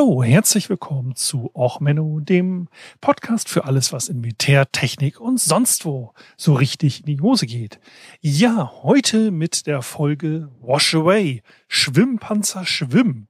Hallo, 0.00 0.22
herzlich 0.22 0.70
willkommen 0.70 1.14
zu 1.14 1.50
Och 1.54 1.80
Menno, 1.80 2.20
dem 2.20 2.68
Podcast 3.02 3.50
für 3.50 3.66
alles, 3.66 3.92
was 3.92 4.08
in 4.08 4.22
Militär, 4.22 4.72
Technik 4.72 5.20
und 5.20 5.38
sonst 5.38 5.84
wo 5.84 6.14
so 6.38 6.54
richtig 6.54 7.00
in 7.00 7.06
die 7.06 7.20
Hose 7.20 7.44
geht. 7.44 7.80
Ja, 8.22 8.72
heute 8.82 9.30
mit 9.30 9.66
der 9.66 9.82
Folge 9.82 10.48
Wash 10.62 10.94
Away, 10.94 11.42
Schwimmpanzer 11.68 12.64
schwimmen. 12.64 13.28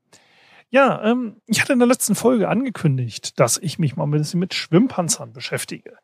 Ja, 0.68 1.02
ähm, 1.02 1.40
ich 1.46 1.60
hatte 1.60 1.72
in 1.72 1.80
der 1.80 1.88
letzten 1.88 2.14
Folge 2.14 2.48
angekündigt, 2.48 3.40
dass 3.40 3.58
ich 3.58 3.80
mich 3.80 3.96
mal 3.96 4.04
ein 4.04 4.12
bisschen 4.12 4.38
mit 4.38 4.54
Schwimmpanzern 4.54 5.32
beschäftige. 5.32 5.96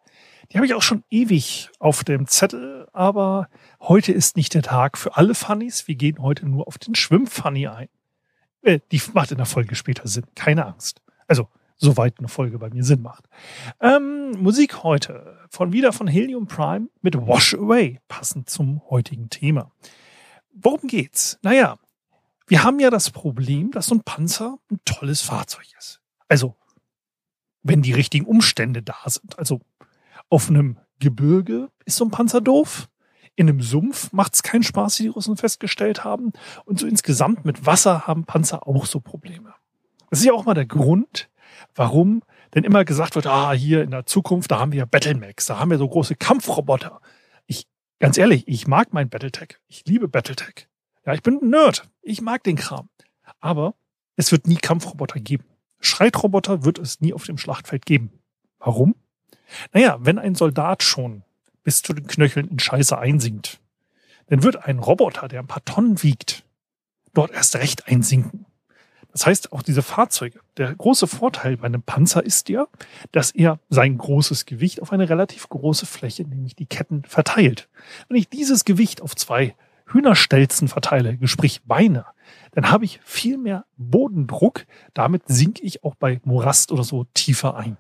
Die 0.51 0.57
habe 0.57 0.67
ich 0.67 0.75
auch 0.75 0.83
schon 0.83 1.05
ewig 1.11 1.71
auf 1.79 2.03
dem 2.03 2.27
Zettel, 2.27 2.89
aber 2.93 3.49
heute 3.81 4.11
ist 4.11 4.37
nicht 4.37 4.53
der 4.53 4.63
Tag 4.63 4.99
für 4.99 5.17
alle 5.17 5.37
Funnies. 5.37 5.87
Wir 5.87 5.95
gehen 5.95 6.21
heute 6.21 6.45
nur 6.49 6.67
auf 6.67 6.77
den 6.77 6.97
Schwimmfunny 6.97 7.69
ein. 7.69 7.89
Äh, 8.67 8.81
die 8.91 9.01
macht 9.15 9.31
in 9.31 9.37
der 9.37 9.47
Folge 9.47 9.77
später 9.77 10.09
Sinn, 10.09 10.27
keine 10.35 10.67
Angst. 10.67 11.01
Also, 11.29 11.49
soweit 11.77 12.19
eine 12.19 12.29
Folge 12.29 12.59
bei 12.59 12.69
mir 12.69 12.83
Sinn 12.83 13.01
macht. 13.01 13.29
Ähm, 13.81 14.33
Musik 14.33 14.83
heute 14.83 15.39
von 15.51 15.73
wieder 15.73 15.93
von 15.93 16.09
Helium 16.09 16.49
Prime 16.49 16.89
mit 17.01 17.17
Wash 17.17 17.55
Away, 17.55 18.01
passend 18.09 18.51
zum 18.51 18.83
heutigen 18.91 19.31
Thema. 19.31 19.71
Worum 20.53 20.89
geht's? 20.89 21.39
Naja, 21.43 21.79
wir 22.49 22.65
haben 22.65 22.81
ja 22.81 22.91
das 22.91 23.11
Problem, 23.11 23.71
dass 23.71 23.87
so 23.87 23.95
ein 23.95 24.03
Panzer 24.03 24.59
ein 24.71 24.81
tolles 24.85 25.21
Fahrzeug 25.21 25.67
ist. 25.79 26.01
Also, 26.29 26.57
wenn 27.63 27.83
die 27.83 27.93
richtigen 27.93 28.27
Umstände 28.27 28.83
da 28.83 28.97
sind. 29.07 29.39
Also, 29.39 29.61
auf 30.29 30.49
einem 30.49 30.79
Gebirge 30.99 31.71
ist 31.85 31.97
so 31.97 32.05
ein 32.05 32.11
Panzer 32.11 32.41
doof. 32.41 32.89
In 33.37 33.49
einem 33.49 33.61
Sumpf 33.61 34.13
macht 34.13 34.35
es 34.35 34.43
keinen 34.43 34.63
Spaß, 34.63 34.99
wie 34.99 35.05
die 35.05 35.09
Russen 35.11 35.37
festgestellt 35.37 36.05
haben. 36.05 36.33
Und 36.65 36.81
so 36.81 36.87
insgesamt 36.87 37.45
mit 37.45 37.67
Wasser 37.67 38.07
haben 38.07 38.25
Panzer 38.25 38.67
auch 38.67 38.87
so 38.87 38.99
Probleme. 39.01 39.55
Das 40.11 40.21
ist 40.21 40.25
ja 40.25 40.33
auch 40.33 40.47
mal 40.47 40.55
der 40.55 40.67
Grund, 40.67 41.29
warum 41.75 42.23
denn 42.55 42.65
immer 42.65 42.85
gesagt 42.87 43.15
wird, 43.15 43.27
ah, 43.27 43.53
hier 43.53 43.83
in 43.83 43.91
der 43.91 44.07
Zukunft, 44.07 44.51
da 44.51 44.59
haben 44.59 44.73
wir 44.73 44.87
Battlemax, 44.87 45.47
da 45.47 45.59
haben 45.59 45.71
wir 45.71 45.79
so 45.79 45.87
große 45.87 46.17
Kampfroboter. 46.17 47.01
Ich, 47.47 47.67
ganz 47.99 48.17
ehrlich, 48.17 48.49
ich 48.49 48.67
mag 48.67 48.95
mein 48.95 49.11
Battletech. 49.11 49.59
Ich 49.69 49.85
liebe 49.87 50.09
Battletech. 50.09 50.69
Ja, 51.05 51.13
ich 51.13 51.23
bin 51.23 51.39
ein 51.43 51.51
Nerd. 51.51 51.89
Ich 52.01 52.23
mag 52.23 52.43
den 52.43 52.57
Kram. 52.57 52.89
Aber 53.41 53.75
es 54.17 54.33
wird 54.33 54.47
nie 54.47 54.57
Kampfroboter 54.57 55.21
geben. 55.21 55.45
Schreitroboter 55.81 56.65
wird 56.65 56.79
es 56.79 57.03
nie 57.03 57.13
auf 57.13 57.25
dem 57.25 57.37
Schlachtfeld 57.37 57.85
geben. 57.85 58.11
Warum? 58.59 58.95
Naja, 59.73 59.99
wenn 60.01 60.19
ein 60.19 60.35
Soldat 60.35 60.83
schon 60.83 61.23
bis 61.67 61.83
zu 61.83 61.93
den 61.93 62.07
Knöcheln 62.07 62.47
in 62.47 62.61
Scheiße 62.61 62.97
einsinkt, 62.97 63.59
dann 64.29 64.45
wird 64.45 64.65
ein 64.67 64.79
Roboter, 64.79 65.27
der 65.27 65.41
ein 65.41 65.49
paar 65.49 65.65
Tonnen 65.65 66.01
wiegt, 66.05 66.45
dort 67.13 67.33
erst 67.33 67.57
recht 67.57 67.89
einsinken. 67.89 68.47
Das 69.11 69.27
heißt, 69.27 69.53
auch 69.53 69.63
diese 69.63 69.83
Fahrzeuge, 69.83 70.39
der 70.59 70.73
große 70.73 71.09
Vorteil 71.09 71.57
bei 71.57 71.67
einem 71.67 71.83
Panzer 71.83 72.25
ist 72.25 72.49
ja, 72.51 72.69
dass 73.11 73.33
er 73.33 73.59
sein 73.69 73.99
großes 73.99 74.47
Gewicht 74.47 74.81
auf 74.81 74.93
eine 74.93 75.09
relativ 75.09 75.49
große 75.49 75.87
Fläche, 75.87 76.23
nämlich 76.23 76.55
die 76.55 76.67
Ketten, 76.67 77.03
verteilt. 77.03 77.69
Wenn 78.09 78.17
ich 78.17 78.29
dieses 78.29 78.65
Gewicht 78.65 79.03
auf 79.03 79.17
zwei 79.17 79.57
Hühnerstelzen 79.87 80.69
verteile, 80.69 81.19
sprich 81.27 81.65
Beine, 81.65 82.07
dann 82.53 82.71
habe 82.71 82.85
ich 82.85 83.01
viel 83.03 83.39
mehr 83.39 83.65
Bodendruck. 83.77 84.67
Damit 84.95 85.23
sinke 85.27 85.63
ich 85.63 85.83
auch 85.83 85.97
bei 85.97 86.21
Morast 86.23 86.71
oder 86.71 86.85
so 86.85 87.07
tiefer 87.13 87.57
ein. 87.57 87.77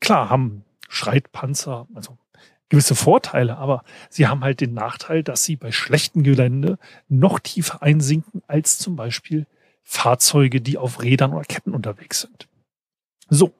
Klar 0.00 0.28
haben 0.28 0.64
Schreitpanzer, 0.88 1.86
also 1.94 2.18
gewisse 2.70 2.94
Vorteile, 2.94 3.58
aber 3.58 3.84
sie 4.08 4.26
haben 4.26 4.42
halt 4.42 4.60
den 4.60 4.72
Nachteil, 4.72 5.22
dass 5.22 5.44
sie 5.44 5.56
bei 5.56 5.72
schlechtem 5.72 6.22
Gelände 6.22 6.78
noch 7.08 7.38
tiefer 7.40 7.82
einsinken 7.82 8.42
als 8.46 8.78
zum 8.78 8.96
Beispiel 8.96 9.46
Fahrzeuge, 9.82 10.60
die 10.60 10.78
auf 10.78 11.02
Rädern 11.02 11.34
oder 11.34 11.44
Ketten 11.44 11.74
unterwegs 11.74 12.22
sind. 12.22 12.48
So. 13.28 13.52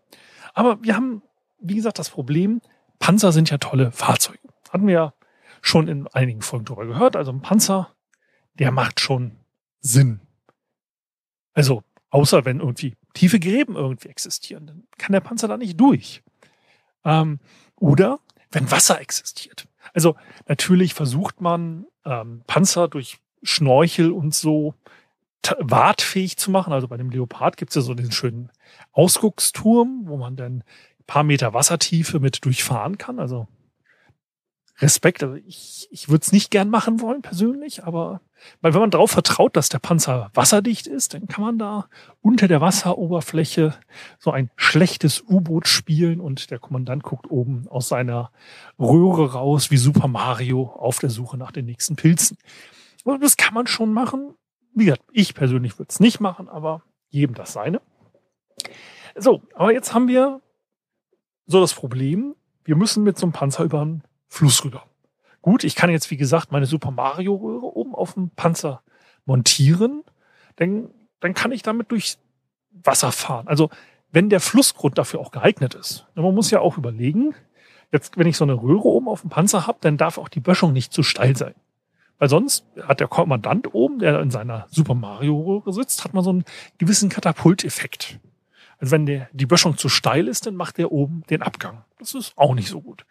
Aber 0.54 0.82
wir 0.82 0.96
haben, 0.96 1.22
wie 1.60 1.74
gesagt, 1.74 1.98
das 1.98 2.10
Problem, 2.10 2.60
Panzer 2.98 3.32
sind 3.32 3.50
ja 3.50 3.58
tolle 3.58 3.90
Fahrzeuge. 3.92 4.38
Hatten 4.70 4.86
wir 4.86 4.94
ja 4.94 5.14
schon 5.60 5.88
in 5.88 6.06
einigen 6.08 6.42
Folgen 6.42 6.64
drüber 6.64 6.86
gehört. 6.86 7.16
Also 7.16 7.32
ein 7.32 7.42
Panzer, 7.42 7.94
der 8.54 8.70
macht 8.70 9.00
schon 9.00 9.36
Sinn. 9.80 10.20
Also, 11.52 11.82
außer 12.10 12.44
wenn 12.44 12.60
irgendwie 12.60 12.96
tiefe 13.14 13.40
Gräben 13.40 13.74
irgendwie 13.74 14.08
existieren, 14.08 14.66
dann 14.66 14.84
kann 14.98 15.12
der 15.12 15.20
Panzer 15.20 15.48
da 15.48 15.56
nicht 15.56 15.80
durch. 15.80 16.22
Ähm, 17.04 17.40
oder 17.76 18.20
wenn 18.50 18.70
Wasser 18.70 19.00
existiert. 19.00 19.66
Also 19.94 20.16
natürlich 20.46 20.94
versucht 20.94 21.40
man 21.40 21.86
ähm, 22.04 22.42
Panzer 22.46 22.88
durch 22.88 23.18
Schnorchel 23.42 24.12
und 24.12 24.34
so 24.34 24.74
wartfähig 25.58 26.36
zu 26.36 26.50
machen. 26.50 26.72
Also 26.72 26.88
bei 26.88 26.96
dem 26.96 27.10
Leopard 27.10 27.56
gibt 27.56 27.70
es 27.70 27.76
ja 27.76 27.82
so 27.82 27.94
den 27.94 28.12
schönen 28.12 28.50
Ausgucksturm, 28.92 30.02
wo 30.04 30.16
man 30.16 30.36
dann 30.36 30.58
ein 30.58 31.04
paar 31.06 31.22
Meter 31.22 31.54
Wassertiefe 31.54 32.20
mit 32.20 32.44
durchfahren 32.44 32.98
kann. 32.98 33.18
Also 33.18 33.48
Respekt. 34.80 35.22
Also 35.22 35.36
ich, 35.46 35.88
ich 35.90 36.08
würde 36.08 36.22
es 36.22 36.32
nicht 36.32 36.50
gern 36.50 36.70
machen 36.70 37.00
wollen 37.00 37.22
persönlich, 37.22 37.84
aber 37.84 38.20
weil 38.60 38.72
wenn 38.72 38.80
man 38.80 38.90
darauf 38.90 39.10
vertraut, 39.10 39.56
dass 39.56 39.68
der 39.68 39.78
Panzer 39.78 40.30
wasserdicht 40.34 40.86
ist, 40.86 41.14
dann 41.14 41.28
kann 41.28 41.44
man 41.44 41.58
da 41.58 41.88
unter 42.22 42.48
der 42.48 42.60
Wasseroberfläche 42.60 43.74
so 44.18 44.30
ein 44.30 44.50
schlechtes 44.56 45.22
U-Boot 45.28 45.68
spielen 45.68 46.20
und 46.20 46.50
der 46.50 46.58
Kommandant 46.58 47.02
guckt 47.02 47.30
oben 47.30 47.68
aus 47.68 47.88
seiner 47.88 48.30
Röhre 48.78 49.32
raus 49.32 49.70
wie 49.70 49.76
Super 49.76 50.08
Mario 50.08 50.64
auf 50.64 50.98
der 50.98 51.10
Suche 51.10 51.36
nach 51.36 51.52
den 51.52 51.66
nächsten 51.66 51.96
Pilzen. 51.96 52.38
Und 53.04 53.22
das 53.22 53.36
kann 53.36 53.54
man 53.54 53.66
schon 53.66 53.92
machen. 53.92 54.34
Wie 54.74 54.86
gesagt, 54.86 55.04
ich 55.12 55.34
persönlich 55.34 55.78
würde 55.78 55.90
es 55.90 56.00
nicht 56.00 56.20
machen, 56.20 56.48
aber 56.48 56.82
jedem 57.08 57.34
das 57.34 57.52
seine. 57.52 57.80
So, 59.16 59.42
aber 59.54 59.72
jetzt 59.72 59.92
haben 59.92 60.08
wir 60.08 60.40
so 61.46 61.60
das 61.60 61.74
Problem, 61.74 62.36
wir 62.64 62.76
müssen 62.76 63.02
mit 63.02 63.18
so 63.18 63.26
einem 63.26 63.32
Panzer 63.32 63.64
über 63.64 63.80
einen 63.80 64.04
Fluss 64.30 64.64
rüber. 64.64 64.84
Gut, 65.42 65.64
ich 65.64 65.74
kann 65.74 65.90
jetzt, 65.90 66.10
wie 66.10 66.16
gesagt, 66.16 66.52
meine 66.52 66.66
Super 66.66 66.90
Mario 66.90 67.34
Röhre 67.34 67.76
oben 67.76 67.94
auf 67.94 68.14
dem 68.14 68.30
Panzer 68.30 68.82
montieren, 69.26 70.02
dann, 70.56 70.88
dann 71.18 71.34
kann 71.34 71.52
ich 71.52 71.62
damit 71.62 71.90
durch 71.90 72.16
Wasser 72.70 73.12
fahren. 73.12 73.48
Also, 73.48 73.70
wenn 74.12 74.30
der 74.30 74.40
Flussgrund 74.40 74.98
dafür 74.98 75.20
auch 75.20 75.30
geeignet 75.30 75.74
ist. 75.74 76.06
Man 76.14 76.34
muss 76.34 76.50
ja 76.50 76.60
auch 76.60 76.78
überlegen, 76.78 77.34
jetzt, 77.92 78.16
wenn 78.16 78.26
ich 78.26 78.36
so 78.36 78.44
eine 78.44 78.54
Röhre 78.54 78.86
oben 78.86 79.08
auf 79.08 79.20
dem 79.22 79.30
Panzer 79.30 79.66
habe, 79.66 79.78
dann 79.80 79.96
darf 79.96 80.18
auch 80.18 80.28
die 80.28 80.40
Böschung 80.40 80.72
nicht 80.72 80.92
zu 80.92 81.02
steil 81.02 81.36
sein. 81.36 81.54
Weil 82.18 82.28
sonst 82.28 82.66
hat 82.82 83.00
der 83.00 83.08
Kommandant 83.08 83.74
oben, 83.74 83.98
der 83.98 84.20
in 84.20 84.30
seiner 84.30 84.66
Super 84.70 84.94
Mario 84.94 85.40
Röhre 85.40 85.72
sitzt, 85.72 86.04
hat 86.04 86.12
man 86.12 86.22
so 86.22 86.30
einen 86.30 86.44
gewissen 86.78 87.08
Katapulteffekt. 87.08 88.20
Also 88.78 88.92
wenn 88.92 89.06
der, 89.06 89.28
die 89.32 89.46
Böschung 89.46 89.78
zu 89.78 89.88
steil 89.88 90.28
ist, 90.28 90.46
dann 90.46 90.54
macht 90.54 90.78
der 90.78 90.92
oben 90.92 91.22
den 91.30 91.42
Abgang. 91.42 91.84
Das 91.98 92.14
ist 92.14 92.32
auch 92.36 92.54
nicht 92.54 92.68
so 92.68 92.80
gut. 92.80 93.06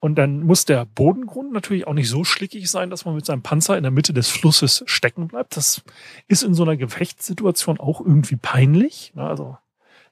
Und 0.00 0.14
dann 0.14 0.44
muss 0.44 0.64
der 0.64 0.84
Bodengrund 0.84 1.52
natürlich 1.52 1.86
auch 1.86 1.92
nicht 1.92 2.08
so 2.08 2.22
schlickig 2.22 2.70
sein, 2.70 2.88
dass 2.88 3.04
man 3.04 3.16
mit 3.16 3.26
seinem 3.26 3.42
Panzer 3.42 3.76
in 3.76 3.82
der 3.82 3.90
Mitte 3.90 4.12
des 4.12 4.28
Flusses 4.28 4.84
stecken 4.86 5.26
bleibt. 5.26 5.56
Das 5.56 5.82
ist 6.28 6.44
in 6.44 6.54
so 6.54 6.62
einer 6.62 6.76
Gefechtssituation 6.76 7.80
auch 7.80 8.00
irgendwie 8.00 8.36
peinlich. 8.36 9.12
Also 9.16 9.58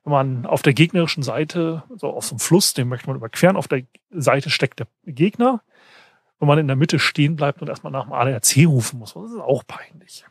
wenn 0.03 0.13
man 0.13 0.47
auf 0.47 0.63
der 0.63 0.73
gegnerischen 0.73 1.23
Seite, 1.23 1.85
so 1.95 2.09
auf 2.09 2.27
so 2.27 2.35
einem 2.35 2.41
Fluss, 2.41 2.75
den 2.75 2.89
möchte 2.89 3.07
man 3.07 3.17
überqueren, 3.17 3.57
auf 3.57 3.69
der 3.69 3.83
Seite 4.11 4.51
steckt 4.51 4.81
der 4.81 4.89
Gegner. 5.05 5.63
Wenn 6.39 6.49
man 6.49 6.59
in 6.59 6.67
der 6.67 6.77
Mitte 6.77 6.99
stehen 6.99 7.37
bleibt 7.37 7.63
und 7.63 7.69
erstmal 7.69 7.93
nach 7.93 8.05
dem 8.05 8.13
ADAC 8.13 8.67
rufen 8.67 8.99
muss, 8.99 9.15
das 9.15 9.31
ist 9.31 9.41
auch 9.41 9.65
peinlich. 9.67 10.25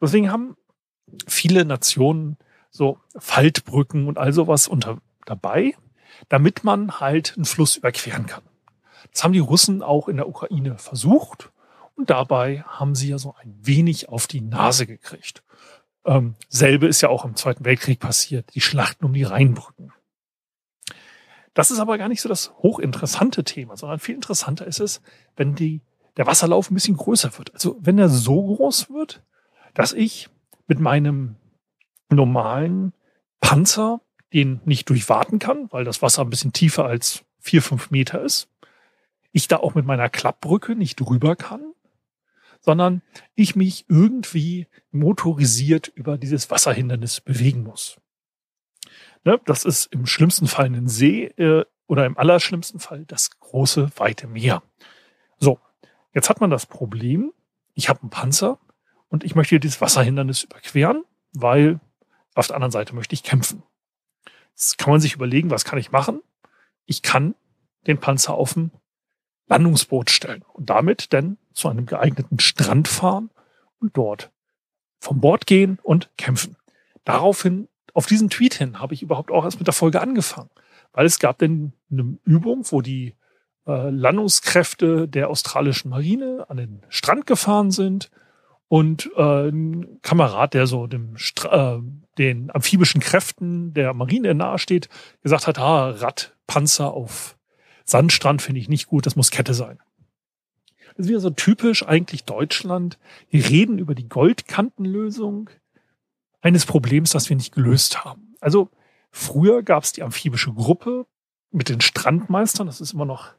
Deswegen 0.00 0.30
haben 0.30 0.56
viele 1.26 1.64
Nationen 1.64 2.36
so 2.70 2.98
Faltbrücken 3.16 4.06
und 4.06 4.18
all 4.18 4.32
sowas 4.32 4.68
unter, 4.68 4.98
dabei, 5.24 5.74
damit 6.28 6.62
man 6.62 7.00
halt 7.00 7.34
einen 7.36 7.46
Fluss 7.46 7.76
überqueren 7.76 8.26
kann. 8.26 8.42
Das 9.12 9.24
haben 9.24 9.32
die 9.32 9.38
Russen 9.38 9.82
auch 9.82 10.08
in 10.08 10.16
der 10.16 10.28
Ukraine 10.28 10.78
versucht 10.78 11.50
und 11.94 12.10
dabei 12.10 12.62
haben 12.62 12.94
sie 12.94 13.08
ja 13.08 13.18
so 13.18 13.34
ein 13.40 13.54
wenig 13.62 14.08
auf 14.08 14.26
die 14.26 14.40
Nase 14.40 14.86
gekriegt. 14.86 15.42
Ähm, 16.04 16.34
selbe 16.48 16.86
ist 16.86 17.00
ja 17.00 17.08
auch 17.08 17.24
im 17.24 17.34
Zweiten 17.34 17.64
Weltkrieg 17.64 17.98
passiert, 17.98 18.54
die 18.54 18.60
Schlachten 18.60 19.04
um 19.04 19.12
die 19.12 19.24
Rheinbrücken. 19.24 19.92
Das 21.54 21.70
ist 21.70 21.78
aber 21.78 21.96
gar 21.96 22.08
nicht 22.08 22.20
so 22.20 22.28
das 22.28 22.52
hochinteressante 22.58 23.42
Thema, 23.42 23.76
sondern 23.76 23.98
viel 23.98 24.14
interessanter 24.14 24.66
ist 24.66 24.78
es, 24.78 25.00
wenn 25.36 25.54
die, 25.54 25.80
der 26.18 26.26
Wasserlauf 26.26 26.70
ein 26.70 26.74
bisschen 26.74 26.96
größer 26.96 27.38
wird. 27.38 27.54
Also 27.54 27.78
wenn 27.80 27.98
er 27.98 28.10
so 28.10 28.54
groß 28.54 28.90
wird, 28.90 29.22
dass 29.72 29.94
ich 29.94 30.28
mit 30.66 30.80
meinem 30.80 31.36
normalen 32.10 32.92
Panzer 33.40 34.02
den 34.34 34.60
nicht 34.64 34.90
durchwarten 34.90 35.38
kann, 35.38 35.72
weil 35.72 35.84
das 35.84 36.02
Wasser 36.02 36.22
ein 36.22 36.30
bisschen 36.30 36.52
tiefer 36.52 36.84
als 36.84 37.24
vier, 37.38 37.62
fünf 37.62 37.90
Meter 37.90 38.20
ist, 38.20 38.48
ich 39.36 39.48
da 39.48 39.58
auch 39.58 39.74
mit 39.74 39.84
meiner 39.84 40.08
Klappbrücke 40.08 40.74
nicht 40.74 40.96
drüber 40.96 41.36
kann, 41.36 41.74
sondern 42.60 43.02
ich 43.34 43.54
mich 43.54 43.84
irgendwie 43.86 44.66
motorisiert 44.92 45.88
über 45.88 46.16
dieses 46.16 46.50
Wasserhindernis 46.50 47.20
bewegen 47.20 47.62
muss. 47.62 47.98
Ne, 49.24 49.38
das 49.44 49.66
ist 49.66 49.92
im 49.92 50.06
schlimmsten 50.06 50.46
Fall 50.46 50.66
ein 50.66 50.88
See 50.88 51.26
äh, 51.36 51.66
oder 51.86 52.06
im 52.06 52.16
allerschlimmsten 52.16 52.80
Fall 52.80 53.04
das 53.04 53.38
große, 53.38 53.90
weite 53.96 54.26
Meer. 54.26 54.62
So, 55.38 55.60
jetzt 56.14 56.30
hat 56.30 56.40
man 56.40 56.48
das 56.48 56.64
Problem, 56.64 57.30
ich 57.74 57.90
habe 57.90 58.00
einen 58.00 58.10
Panzer 58.10 58.58
und 59.08 59.22
ich 59.22 59.34
möchte 59.34 59.60
dieses 59.60 59.82
Wasserhindernis 59.82 60.44
überqueren, 60.44 61.04
weil 61.34 61.78
auf 62.34 62.46
der 62.46 62.56
anderen 62.56 62.72
Seite 62.72 62.94
möchte 62.94 63.12
ich 63.12 63.22
kämpfen. 63.22 63.62
Jetzt 64.52 64.78
kann 64.78 64.92
man 64.92 65.02
sich 65.02 65.12
überlegen, 65.12 65.50
was 65.50 65.66
kann 65.66 65.78
ich 65.78 65.92
machen? 65.92 66.22
Ich 66.86 67.02
kann 67.02 67.34
den 67.86 67.98
Panzer 67.98 68.32
auf 68.32 68.54
dem 68.54 68.70
Landungsboot 69.48 70.10
stellen 70.10 70.44
und 70.52 70.70
damit 70.70 71.12
dann 71.12 71.38
zu 71.52 71.68
einem 71.68 71.86
geeigneten 71.86 72.38
Strand 72.38 72.88
fahren 72.88 73.30
und 73.80 73.96
dort 73.96 74.30
vom 74.98 75.20
Bord 75.20 75.46
gehen 75.46 75.78
und 75.82 76.10
kämpfen. 76.16 76.56
Daraufhin, 77.04 77.68
auf 77.94 78.06
diesen 78.06 78.28
Tweet 78.28 78.54
hin, 78.54 78.80
habe 78.80 78.94
ich 78.94 79.02
überhaupt 79.02 79.30
auch 79.30 79.44
erst 79.44 79.58
mit 79.58 79.66
der 79.66 79.74
Folge 79.74 80.00
angefangen, 80.00 80.50
weil 80.92 81.06
es 81.06 81.18
gab 81.18 81.38
dann 81.38 81.72
eine 81.90 82.18
Übung, 82.24 82.64
wo 82.70 82.80
die 82.80 83.14
äh, 83.66 83.90
Landungskräfte 83.90 85.08
der 85.08 85.30
australischen 85.30 85.90
Marine 85.90 86.46
an 86.48 86.56
den 86.56 86.82
Strand 86.88 87.26
gefahren 87.26 87.70
sind 87.70 88.10
und 88.68 89.10
äh, 89.16 89.48
ein 89.48 90.00
Kamerad, 90.02 90.54
der 90.54 90.66
so 90.66 90.86
dem 90.86 91.16
Stra 91.16 91.76
äh, 91.76 91.82
den 92.18 92.50
amphibischen 92.50 93.00
Kräften 93.00 93.74
der 93.74 93.92
Marine 93.94 94.34
nahesteht, 94.34 94.88
gesagt 95.22 95.46
hat, 95.46 95.58
ah, 95.58 95.90
Radpanzer 95.90 96.92
auf 96.92 97.35
Sandstrand 97.86 98.42
finde 98.42 98.60
ich 98.60 98.68
nicht 98.68 98.88
gut, 98.88 99.06
das 99.06 99.16
muss 99.16 99.30
Kette 99.30 99.54
sein. 99.54 99.78
Das 100.96 101.06
ist 101.06 101.08
wieder 101.08 101.20
so 101.20 101.30
typisch 101.30 101.86
eigentlich 101.86 102.24
Deutschland. 102.24 102.98
Wir 103.30 103.48
reden 103.48 103.78
über 103.78 103.94
die 103.94 104.08
Goldkantenlösung 104.08 105.50
eines 106.40 106.66
Problems, 106.66 107.10
das 107.10 107.28
wir 107.28 107.36
nicht 107.36 107.54
gelöst 107.54 108.04
haben. 108.04 108.34
Also 108.40 108.70
früher 109.10 109.62
gab 109.62 109.84
es 109.84 109.92
die 109.92 110.02
amphibische 110.02 110.52
Gruppe 110.52 111.06
mit 111.50 111.68
den 111.68 111.80
Strandmeistern. 111.80 112.66
Das 112.66 112.80
ist 112.80 112.92
immer 112.92 113.04
noch 113.04 113.34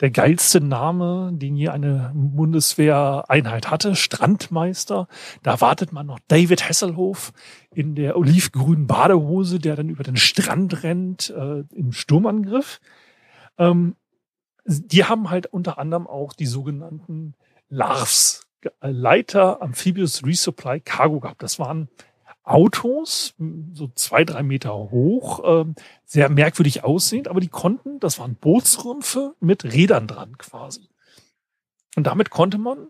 der 0.00 0.10
geilste 0.10 0.60
Name, 0.60 1.30
den 1.34 1.54
je 1.54 1.68
eine 1.68 2.12
Bundeswehreinheit 2.14 3.70
hatte, 3.70 3.94
Strandmeister. 3.94 5.06
Da 5.42 5.60
wartet 5.60 5.92
man 5.92 6.06
noch 6.06 6.18
David 6.28 6.68
Hasselhoff 6.68 7.32
in 7.74 7.94
der 7.94 8.16
olivgrünen 8.16 8.86
Badehose, 8.86 9.58
der 9.58 9.76
dann 9.76 9.90
über 9.90 10.02
den 10.02 10.16
Strand 10.16 10.82
rennt 10.82 11.30
äh, 11.30 11.64
im 11.74 11.92
Sturmangriff. 11.92 12.80
Ähm, 13.58 13.96
die 14.64 15.04
haben 15.04 15.30
halt 15.30 15.46
unter 15.46 15.78
anderem 15.78 16.06
auch 16.06 16.32
die 16.32 16.46
sogenannten 16.46 17.34
LARVs, 17.68 18.46
äh, 18.80 18.90
Leiter 18.90 19.60
Amphibious 19.62 20.24
Resupply 20.24 20.80
Cargo 20.80 21.20
gehabt. 21.20 21.42
Das 21.42 21.58
waren 21.58 21.88
Autos, 22.44 23.34
so 23.72 23.88
zwei, 23.94 24.24
drei 24.24 24.42
Meter 24.42 24.72
hoch, 24.72 25.44
äh, 25.44 25.72
sehr 26.04 26.28
merkwürdig 26.28 26.82
aussehend, 26.82 27.28
aber 27.28 27.40
die 27.40 27.48
konnten, 27.48 28.00
das 28.00 28.18
waren 28.18 28.34
Bootsrümpfe 28.34 29.36
mit 29.38 29.64
Rädern 29.64 30.08
dran 30.08 30.36
quasi. 30.38 30.88
Und 31.94 32.06
damit 32.06 32.30
konnte 32.30 32.58
man 32.58 32.88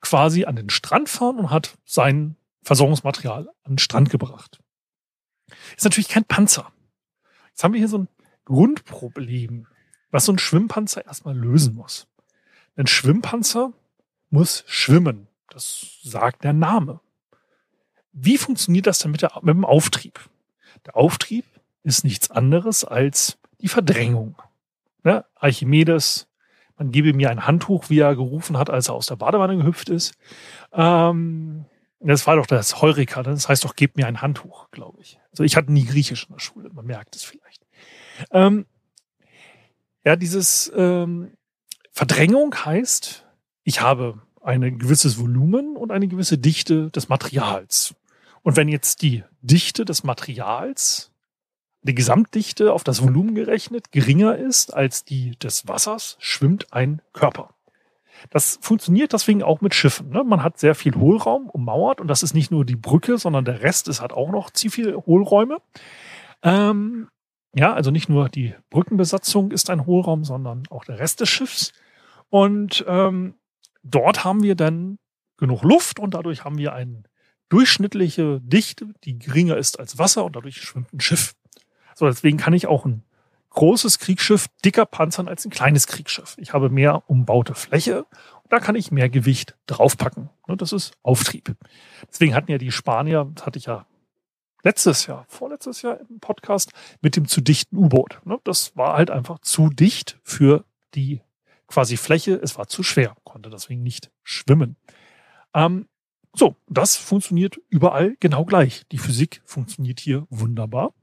quasi 0.00 0.44
an 0.44 0.56
den 0.56 0.70
Strand 0.70 1.08
fahren 1.08 1.38
und 1.38 1.50
hat 1.50 1.76
sein 1.84 2.36
Versorgungsmaterial 2.62 3.48
an 3.64 3.72
den 3.72 3.78
Strand 3.78 4.08
gebracht. 4.10 4.60
Ist 5.76 5.84
natürlich 5.84 6.08
kein 6.08 6.24
Panzer. 6.24 6.72
Jetzt 7.48 7.64
haben 7.64 7.74
wir 7.74 7.78
hier 7.78 7.88
so 7.88 7.98
ein 7.98 8.08
Grundproblem 8.44 9.66
was 10.16 10.24
so 10.24 10.32
ein 10.32 10.38
Schwimmpanzer 10.38 11.04
erstmal 11.04 11.36
lösen 11.36 11.74
muss. 11.74 12.06
Ein 12.74 12.86
Schwimmpanzer 12.86 13.74
muss 14.30 14.64
schwimmen. 14.66 15.28
Das 15.50 16.00
sagt 16.02 16.42
der 16.42 16.54
Name. 16.54 17.00
Wie 18.12 18.38
funktioniert 18.38 18.86
das 18.86 18.98
denn 18.98 19.10
mit, 19.10 19.20
der, 19.20 19.32
mit 19.42 19.54
dem 19.54 19.66
Auftrieb? 19.66 20.18
Der 20.86 20.96
Auftrieb 20.96 21.44
ist 21.82 22.02
nichts 22.02 22.30
anderes 22.30 22.82
als 22.82 23.36
die 23.60 23.68
Verdrängung. 23.68 24.36
Ne? 25.04 25.26
Archimedes, 25.34 26.28
man 26.78 26.92
gebe 26.92 27.12
mir 27.12 27.28
ein 27.28 27.46
Handtuch, 27.46 27.90
wie 27.90 27.98
er 27.98 28.16
gerufen 28.16 28.56
hat, 28.56 28.70
als 28.70 28.88
er 28.88 28.94
aus 28.94 29.08
der 29.08 29.16
Badewanne 29.16 29.58
gehüpft 29.58 29.90
ist. 29.90 30.14
Ähm, 30.72 31.66
das 32.00 32.26
war 32.26 32.36
doch 32.36 32.46
das 32.46 32.80
Heureka, 32.80 33.20
ne? 33.20 33.32
das 33.32 33.50
heißt 33.50 33.64
doch, 33.64 33.76
gebt 33.76 33.98
mir 33.98 34.06
ein 34.06 34.22
Handtuch, 34.22 34.70
glaube 34.70 34.98
ich. 35.02 35.20
Also 35.30 35.44
ich 35.44 35.56
hatte 35.56 35.70
nie 35.70 35.84
Griechisch 35.84 36.24
in 36.26 36.32
der 36.32 36.40
Schule, 36.40 36.70
man 36.72 36.86
merkt 36.86 37.16
es 37.16 37.22
vielleicht. 37.22 37.66
Ähm, 38.30 38.64
ja, 40.06 40.14
dieses 40.14 40.72
ähm, 40.76 41.32
Verdrängung 41.90 42.54
heißt, 42.54 43.26
ich 43.64 43.80
habe 43.80 44.22
ein 44.40 44.78
gewisses 44.78 45.18
Volumen 45.18 45.76
und 45.76 45.90
eine 45.90 46.06
gewisse 46.06 46.38
Dichte 46.38 46.92
des 46.92 47.08
Materials. 47.08 47.96
Und 48.44 48.56
wenn 48.56 48.68
jetzt 48.68 49.02
die 49.02 49.24
Dichte 49.42 49.84
des 49.84 50.04
Materials, 50.04 51.10
die 51.82 51.96
Gesamtdichte 51.96 52.72
auf 52.72 52.84
das 52.84 53.02
Volumen 53.02 53.34
gerechnet, 53.34 53.90
geringer 53.90 54.36
ist 54.36 54.72
als 54.72 55.04
die 55.04 55.32
des 55.40 55.66
Wassers, 55.66 56.16
schwimmt 56.20 56.72
ein 56.72 57.02
Körper. 57.12 57.50
Das 58.30 58.60
funktioniert 58.62 59.12
deswegen 59.12 59.42
auch 59.42 59.60
mit 59.60 59.74
Schiffen. 59.74 60.10
Ne? 60.10 60.22
Man 60.22 60.44
hat 60.44 60.60
sehr 60.60 60.76
viel 60.76 60.94
Hohlraum 60.94 61.50
ummauert 61.50 62.00
und 62.00 62.06
das 62.06 62.22
ist 62.22 62.32
nicht 62.32 62.52
nur 62.52 62.64
die 62.64 62.76
Brücke, 62.76 63.18
sondern 63.18 63.44
der 63.44 63.60
Rest 63.60 63.88
ist 63.88 64.00
hat 64.00 64.12
auch 64.12 64.30
noch 64.30 64.50
ziemlich 64.50 64.74
viele 64.76 64.96
Hohlräume. 65.04 65.58
Ähm, 66.44 67.08
ja, 67.56 67.72
also 67.72 67.90
nicht 67.90 68.10
nur 68.10 68.28
die 68.28 68.54
Brückenbesatzung 68.68 69.50
ist 69.50 69.70
ein 69.70 69.86
Hohlraum, 69.86 70.24
sondern 70.24 70.64
auch 70.68 70.84
der 70.84 70.98
Rest 70.98 71.20
des 71.20 71.30
Schiffs. 71.30 71.72
Und 72.28 72.84
ähm, 72.86 73.34
dort 73.82 74.24
haben 74.24 74.42
wir 74.42 74.56
dann 74.56 74.98
genug 75.38 75.62
Luft 75.62 75.98
und 75.98 76.12
dadurch 76.12 76.44
haben 76.44 76.58
wir 76.58 76.74
eine 76.74 77.04
durchschnittliche 77.48 78.40
Dichte, 78.42 78.92
die 79.04 79.18
geringer 79.18 79.56
ist 79.56 79.78
als 79.80 79.98
Wasser 79.98 80.24
und 80.24 80.36
dadurch 80.36 80.60
schwimmt 80.60 80.92
ein 80.92 81.00
Schiff. 81.00 81.34
So, 81.94 82.06
deswegen 82.06 82.36
kann 82.36 82.52
ich 82.52 82.66
auch 82.66 82.84
ein 82.84 83.04
großes 83.50 84.00
Kriegsschiff 84.00 84.48
dicker 84.62 84.84
panzern 84.84 85.26
als 85.26 85.46
ein 85.46 85.50
kleines 85.50 85.86
Kriegsschiff. 85.86 86.34
Ich 86.36 86.52
habe 86.52 86.68
mehr 86.68 87.04
umbaute 87.08 87.54
Fläche 87.54 88.04
und 88.42 88.52
da 88.52 88.60
kann 88.60 88.76
ich 88.76 88.90
mehr 88.90 89.08
Gewicht 89.08 89.56
draufpacken. 89.66 90.28
Das 90.46 90.72
ist 90.72 90.92
Auftrieb. 91.02 91.56
Deswegen 92.10 92.34
hatten 92.34 92.50
ja 92.50 92.58
die 92.58 92.70
Spanier, 92.70 93.30
das 93.34 93.46
hatte 93.46 93.58
ich 93.58 93.64
ja 93.64 93.86
letztes 94.66 95.06
Jahr, 95.06 95.24
vorletztes 95.28 95.82
Jahr 95.82 96.00
im 96.00 96.18
Podcast 96.18 96.72
mit 97.00 97.14
dem 97.14 97.28
zu 97.28 97.40
dichten 97.40 97.76
U-Boot. 97.76 98.20
Ne? 98.24 98.40
Das 98.42 98.76
war 98.76 98.96
halt 98.96 99.12
einfach 99.12 99.38
zu 99.38 99.70
dicht 99.70 100.18
für 100.24 100.64
die 100.96 101.20
quasi 101.68 101.96
Fläche. 101.96 102.34
Es 102.34 102.58
war 102.58 102.66
zu 102.66 102.82
schwer, 102.82 103.16
konnte 103.22 103.48
deswegen 103.48 103.84
nicht 103.84 104.10
schwimmen. 104.24 104.76
Ähm, 105.54 105.86
so, 106.34 106.56
das 106.66 106.96
funktioniert 106.96 107.60
überall 107.68 108.16
genau 108.18 108.44
gleich. 108.44 108.82
Die 108.90 108.98
Physik 108.98 109.40
funktioniert 109.44 110.00
hier 110.00 110.26
wunderbar. 110.30 110.94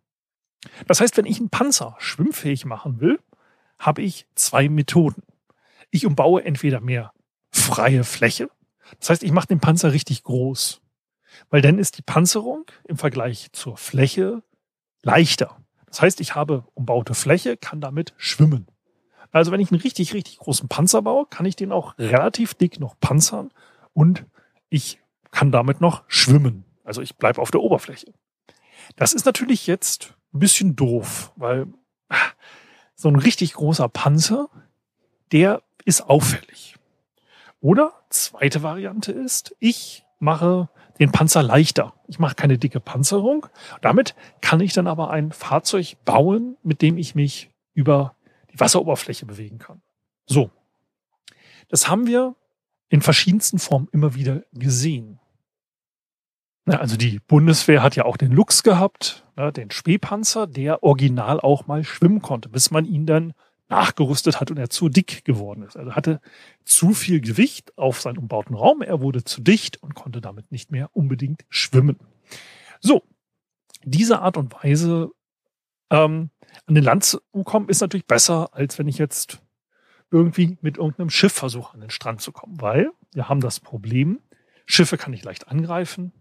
Das 0.85 0.99
heißt, 0.99 1.15
wenn 1.15 1.25
ich 1.25 1.39
einen 1.39 1.49
Panzer 1.49 1.95
schwimmfähig 1.99 2.65
machen 2.65 2.99
will, 2.99 3.17
habe 3.79 4.01
ich 4.01 4.27
zwei 4.35 4.67
Methoden. 4.67 5.23
Ich 5.89 6.05
umbaue 6.05 6.43
entweder 6.43 6.81
mehr 6.81 7.13
freie 7.49 8.03
Fläche. 8.03 8.49
Das 8.99 9.09
heißt, 9.09 9.23
ich 9.23 9.31
mache 9.31 9.47
den 9.47 9.61
Panzer 9.61 9.93
richtig 9.93 10.23
groß. 10.23 10.82
Weil 11.49 11.61
dann 11.61 11.79
ist 11.79 11.97
die 11.97 12.01
Panzerung 12.01 12.65
im 12.85 12.97
Vergleich 12.97 13.51
zur 13.53 13.77
Fläche 13.77 14.43
leichter. 15.01 15.57
Das 15.87 16.01
heißt, 16.01 16.21
ich 16.21 16.35
habe 16.35 16.65
umbaute 16.73 17.13
Fläche, 17.13 17.57
kann 17.57 17.81
damit 17.81 18.13
schwimmen. 18.17 18.67
Also 19.31 19.51
wenn 19.51 19.59
ich 19.59 19.71
einen 19.71 19.81
richtig, 19.81 20.13
richtig 20.13 20.37
großen 20.37 20.69
Panzer 20.69 21.01
baue, 21.01 21.25
kann 21.25 21.45
ich 21.45 21.55
den 21.55 21.71
auch 21.71 21.97
relativ 21.97 22.53
dick 22.53 22.79
noch 22.79 22.99
panzern 22.99 23.51
und 23.93 24.25
ich 24.69 24.99
kann 25.31 25.51
damit 25.51 25.81
noch 25.81 26.03
schwimmen. 26.07 26.65
Also 26.83 27.01
ich 27.01 27.15
bleibe 27.17 27.41
auf 27.41 27.51
der 27.51 27.61
Oberfläche. 27.61 28.13
Das 28.95 29.13
ist 29.13 29.25
natürlich 29.25 29.65
jetzt 29.65 30.13
ein 30.33 30.39
bisschen 30.39 30.75
doof, 30.75 31.31
weil 31.35 31.67
so 32.95 33.09
ein 33.09 33.15
richtig 33.15 33.53
großer 33.53 33.89
Panzer, 33.89 34.49
der 35.31 35.63
ist 35.83 36.01
auffällig. 36.01 36.75
Oder 37.59 37.93
zweite 38.09 38.61
Variante 38.61 39.11
ist, 39.11 39.55
ich 39.59 40.05
mache 40.19 40.69
den 40.99 41.11
Panzer 41.11 41.43
leichter. 41.43 41.93
Ich 42.07 42.19
mache 42.19 42.35
keine 42.35 42.57
dicke 42.57 42.79
Panzerung. 42.79 43.47
Damit 43.81 44.15
kann 44.41 44.59
ich 44.59 44.73
dann 44.73 44.87
aber 44.87 45.09
ein 45.09 45.31
Fahrzeug 45.31 45.97
bauen, 46.05 46.57
mit 46.63 46.81
dem 46.81 46.97
ich 46.97 47.15
mich 47.15 47.49
über 47.73 48.15
die 48.51 48.59
Wasseroberfläche 48.59 49.25
bewegen 49.25 49.57
kann. 49.57 49.81
So. 50.25 50.51
Das 51.69 51.87
haben 51.87 52.07
wir 52.07 52.35
in 52.89 53.01
verschiedensten 53.01 53.57
Formen 53.57 53.87
immer 53.91 54.13
wieder 54.13 54.43
gesehen. 54.53 55.19
Also 56.65 56.95
die 56.95 57.19
Bundeswehr 57.19 57.83
hat 57.83 57.95
ja 57.95 58.05
auch 58.05 58.15
den 58.15 58.31
Lux 58.31 58.63
gehabt, 58.63 59.25
ne, 59.35 59.51
den 59.51 59.71
Spähpanzer, 59.71 60.47
der 60.47 60.83
original 60.83 61.41
auch 61.41 61.67
mal 61.67 61.83
schwimmen 61.83 62.21
konnte, 62.21 62.47
bis 62.47 62.71
man 62.71 62.85
ihn 62.85 63.05
dann 63.05 63.33
nachgerüstet 63.73 64.39
hat 64.39 64.51
und 64.51 64.57
er 64.57 64.69
zu 64.69 64.87
dick 64.87 65.25
geworden 65.25 65.63
ist. 65.63 65.75
Also 65.75 65.93
hatte 65.93 66.21
zu 66.63 66.93
viel 66.93 67.21
Gewicht 67.21 67.75
auf 67.75 67.99
seinen 67.99 68.19
umbauten 68.19 68.55
Raum, 68.55 68.81
er 68.83 69.01
wurde 69.01 69.23
zu 69.23 69.41
dicht 69.41 69.81
und 69.81 69.95
konnte 69.95 70.21
damit 70.21 70.51
nicht 70.51 70.71
mehr 70.71 70.89
unbedingt 70.93 71.43
schwimmen. 71.49 71.97
So, 72.81 73.01
diese 73.83 74.19
Art 74.19 74.37
und 74.37 74.53
Weise 74.53 75.09
ähm, 75.89 76.29
an 76.67 76.75
den 76.75 76.83
Land 76.83 77.03
zu 77.03 77.19
kommen, 77.43 77.67
ist 77.67 77.81
natürlich 77.81 78.05
besser, 78.05 78.49
als 78.53 78.77
wenn 78.77 78.87
ich 78.87 78.99
jetzt 78.99 79.39
irgendwie 80.11 80.57
mit 80.61 80.77
irgendeinem 80.77 81.09
Schiff 81.09 81.33
versuche, 81.33 81.73
an 81.73 81.81
den 81.81 81.89
Strand 81.89 82.21
zu 82.21 82.31
kommen, 82.31 82.61
weil 82.61 82.91
wir 83.13 83.27
haben 83.27 83.41
das 83.41 83.59
Problem, 83.59 84.19
Schiffe 84.67 84.97
kann 84.97 85.13
ich 85.13 85.23
leicht 85.23 85.47
angreifen 85.47 86.13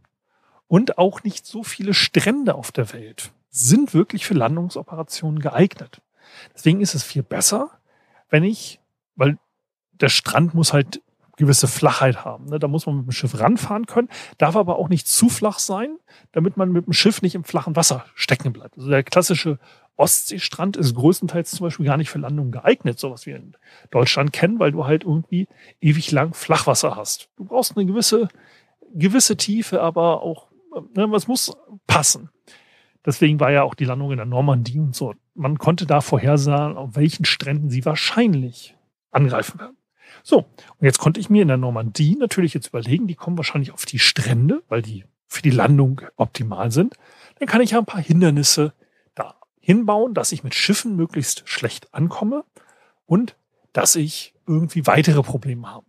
und 0.69 0.97
auch 0.97 1.23
nicht 1.23 1.45
so 1.45 1.63
viele 1.63 1.93
Strände 1.93 2.55
auf 2.55 2.73
der 2.73 2.95
Welt 2.95 3.33
sind 3.51 3.93
wirklich 3.93 4.25
für 4.25 4.33
Landungsoperationen 4.33 5.39
geeignet. 5.39 6.01
Deswegen 6.55 6.81
ist 6.81 6.95
es 6.95 7.03
viel 7.03 7.23
besser, 7.23 7.71
wenn 8.29 8.45
ich, 8.45 8.81
weil 9.17 9.39
der 9.93 10.09
Strand 10.09 10.55
muss 10.55 10.73
halt 10.73 11.01
gewisse 11.37 11.67
Flachheit 11.67 12.25
haben. 12.25 12.47
Ne? 12.47 12.59
Da 12.59 12.69
muss 12.69 12.87
man 12.87 12.99
mit 12.99 13.07
dem 13.07 13.13
Schiff 13.13 13.39
ranfahren 13.39 13.87
können, 13.87 14.09
darf 14.39 14.57
aber 14.57 14.79
auch 14.79 14.89
nicht 14.89 15.09
zu 15.09 15.29
flach 15.29 15.59
sein, 15.59 15.99
damit 16.33 16.57
man 16.57 16.71
mit 16.71 16.87
dem 16.87 16.93
Schiff 16.93 17.23
nicht 17.23 17.35
im 17.35 17.45
flachen 17.45 17.75
Wasser 17.75 18.05
stecken 18.15 18.53
bleibt. 18.53 18.77
Also 18.77 18.91
der 18.91 19.03
klassische 19.03 19.59
Ostseestrand 19.97 20.77
ist 20.77 20.95
größtenteils 20.95 21.51
zum 21.51 21.67
Beispiel 21.67 21.87
gar 21.87 21.97
nicht 21.97 22.11
für 22.11 22.19
Landungen 22.19 22.53
geeignet, 22.53 22.99
so 22.99 23.11
was 23.11 23.27
wir 23.27 23.37
in 23.37 23.57
Deutschland 23.91 24.33
kennen, 24.33 24.59
weil 24.59 24.73
du 24.73 24.87
halt 24.87 25.05
irgendwie 25.05 25.49
ewig 25.81 26.11
lang 26.11 26.35
Flachwasser 26.35 26.97
hast. 26.97 27.29
Du 27.37 27.45
brauchst 27.45 27.77
eine 27.77 27.87
gewisse, 27.87 28.29
gewisse 28.95 29.37
Tiefe, 29.37 29.81
aber 29.83 30.23
auch, 30.23 30.49
ne, 30.95 31.11
was 31.11 31.29
muss 31.29 31.57
passen. 31.87 32.31
Deswegen 33.05 33.41
war 33.41 33.51
ja 33.51 33.63
auch 33.63 33.75
die 33.75 33.85
Landung 33.85 34.13
in 34.13 34.19
der 34.19 34.27
Normandie 34.27 34.79
und 34.79 34.95
so. 34.95 35.15
Man 35.35 35.59
konnte 35.59 35.87
da 35.87 36.01
vorhersagen, 36.01 36.77
auf 36.77 36.95
welchen 36.95 37.25
Stränden 37.25 37.71
sie 37.71 37.85
wahrscheinlich 37.85 38.77
angreifen 39.11 39.59
werden. 39.59 39.77
So, 40.23 40.39
und 40.39 40.85
jetzt 40.85 40.99
konnte 40.99 41.21
ich 41.21 41.31
mir 41.31 41.43
in 41.43 41.49
der 41.49 41.57
Normandie 41.57 42.17
natürlich 42.17 42.55
jetzt 42.55 42.69
überlegen, 42.69 43.07
die 43.07 43.15
kommen 43.15 43.37
wahrscheinlich 43.37 43.73
auf 43.73 43.87
die 43.87 43.99
Strände, 43.99 44.63
weil 44.69 44.83
die 44.83 45.05
für 45.27 45.43
die 45.43 45.51
Landung 45.51 46.03
optimal 46.17 46.71
sind. 46.71 46.95
Dann 47.39 47.49
kann 47.49 47.63
ich 47.63 47.73
ja 47.73 47.79
ein 47.79 47.87
paar 47.87 48.03
Hindernisse 48.03 48.73
da 49.15 49.35
hinbauen, 49.61 50.15
dass 50.15 50.33
ich 50.33 50.45
mit 50.45 50.55
Schiffen 50.55 50.95
möglichst 50.95 51.49
schlecht 51.49 51.93
ankomme 51.95 52.45
und 53.07 53.37
dass 53.73 53.97
ich 53.97 54.35
irgendwie 54.47 54.87
weitere 54.87 55.23
Probleme 55.23 55.69
habe. 55.69 55.87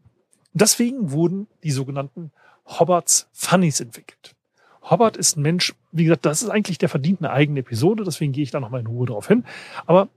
Deswegen 0.53 1.11
wurden 1.11 1.47
die 1.63 1.71
sogenannten 1.71 2.31
Hobbarts 2.65 3.27
Funnies 3.33 3.79
entwickelt. 3.81 4.35
Hobbart 4.83 5.17
ist 5.17 5.37
ein 5.37 5.41
Mensch, 5.41 5.73
wie 5.91 6.03
gesagt, 6.03 6.25
das 6.25 6.43
ist 6.43 6.49
eigentlich 6.49 6.77
der 6.77 6.89
verdient 6.89 7.21
eine 7.21 7.31
eigene 7.31 7.61
Episode, 7.61 8.03
deswegen 8.03 8.33
gehe 8.33 8.43
ich 8.43 8.51
da 8.51 8.59
nochmal 8.59 8.81
in 8.81 8.87
Ruhe 8.87 9.07
drauf 9.07 9.27
hin. 9.27 9.45
Aber 9.85 10.09